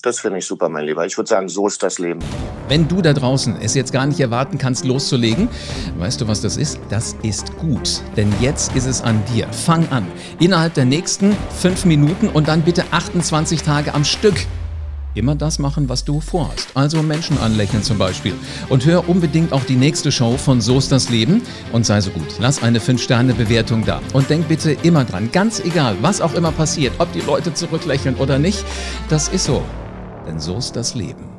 Das 0.03 0.19
finde 0.19 0.39
ich 0.39 0.45
super, 0.45 0.67
mein 0.67 0.85
Lieber. 0.85 1.05
Ich 1.05 1.17
würde 1.17 1.29
sagen, 1.29 1.47
so 1.47 1.65
ist 1.65 1.81
das 1.81 1.97
Leben. 1.97 2.19
Wenn 2.67 2.89
du 2.89 3.01
da 3.01 3.13
draußen 3.13 3.55
es 3.61 3.73
jetzt 3.73 3.93
gar 3.93 4.05
nicht 4.05 4.19
erwarten 4.19 4.57
kannst, 4.57 4.83
loszulegen, 4.83 5.47
weißt 5.97 6.19
du, 6.19 6.27
was 6.27 6.41
das 6.41 6.57
ist? 6.57 6.77
Das 6.89 7.15
ist 7.23 7.55
gut. 7.55 8.01
Denn 8.17 8.29
jetzt 8.41 8.75
ist 8.75 8.85
es 8.85 9.01
an 9.01 9.23
dir. 9.33 9.47
Fang 9.53 9.87
an. 9.91 10.05
Innerhalb 10.41 10.73
der 10.73 10.83
nächsten 10.83 11.33
fünf 11.57 11.85
Minuten 11.85 12.27
und 12.27 12.49
dann 12.49 12.63
bitte 12.63 12.83
28 12.91 13.63
Tage 13.63 13.93
am 13.93 14.03
Stück. 14.03 14.35
Immer 15.15 15.35
das 15.35 15.57
machen, 15.57 15.87
was 15.87 16.03
du 16.03 16.19
vorhast. 16.19 16.67
Also 16.73 17.01
Menschen 17.01 17.37
anlächeln 17.37 17.81
zum 17.81 17.97
Beispiel. 17.97 18.33
Und 18.67 18.85
hör 18.85 19.07
unbedingt 19.07 19.53
auch 19.53 19.63
die 19.63 19.77
nächste 19.77 20.11
Show 20.11 20.35
von 20.35 20.59
So 20.59 20.79
ist 20.79 20.91
das 20.91 21.11
Leben. 21.11 21.41
Und 21.71 21.85
sei 21.85 22.01
so 22.01 22.11
gut, 22.11 22.27
lass 22.39 22.61
eine 22.61 22.79
5-Sterne-Bewertung 22.79 23.85
da. 23.85 24.01
Und 24.11 24.29
denk 24.29 24.49
bitte 24.49 24.73
immer 24.83 25.05
dran, 25.05 25.31
ganz 25.31 25.61
egal, 25.61 25.95
was 26.01 26.19
auch 26.19 26.33
immer 26.33 26.51
passiert, 26.51 26.91
ob 26.97 27.13
die 27.13 27.21
Leute 27.21 27.53
zurücklächeln 27.53 28.15
oder 28.15 28.37
nicht, 28.37 28.65
das 29.07 29.29
ist 29.29 29.45
so 29.45 29.63
denn 30.25 30.39
so 30.39 30.57
ist 30.57 30.75
das 30.75 30.95
Leben. 30.95 31.32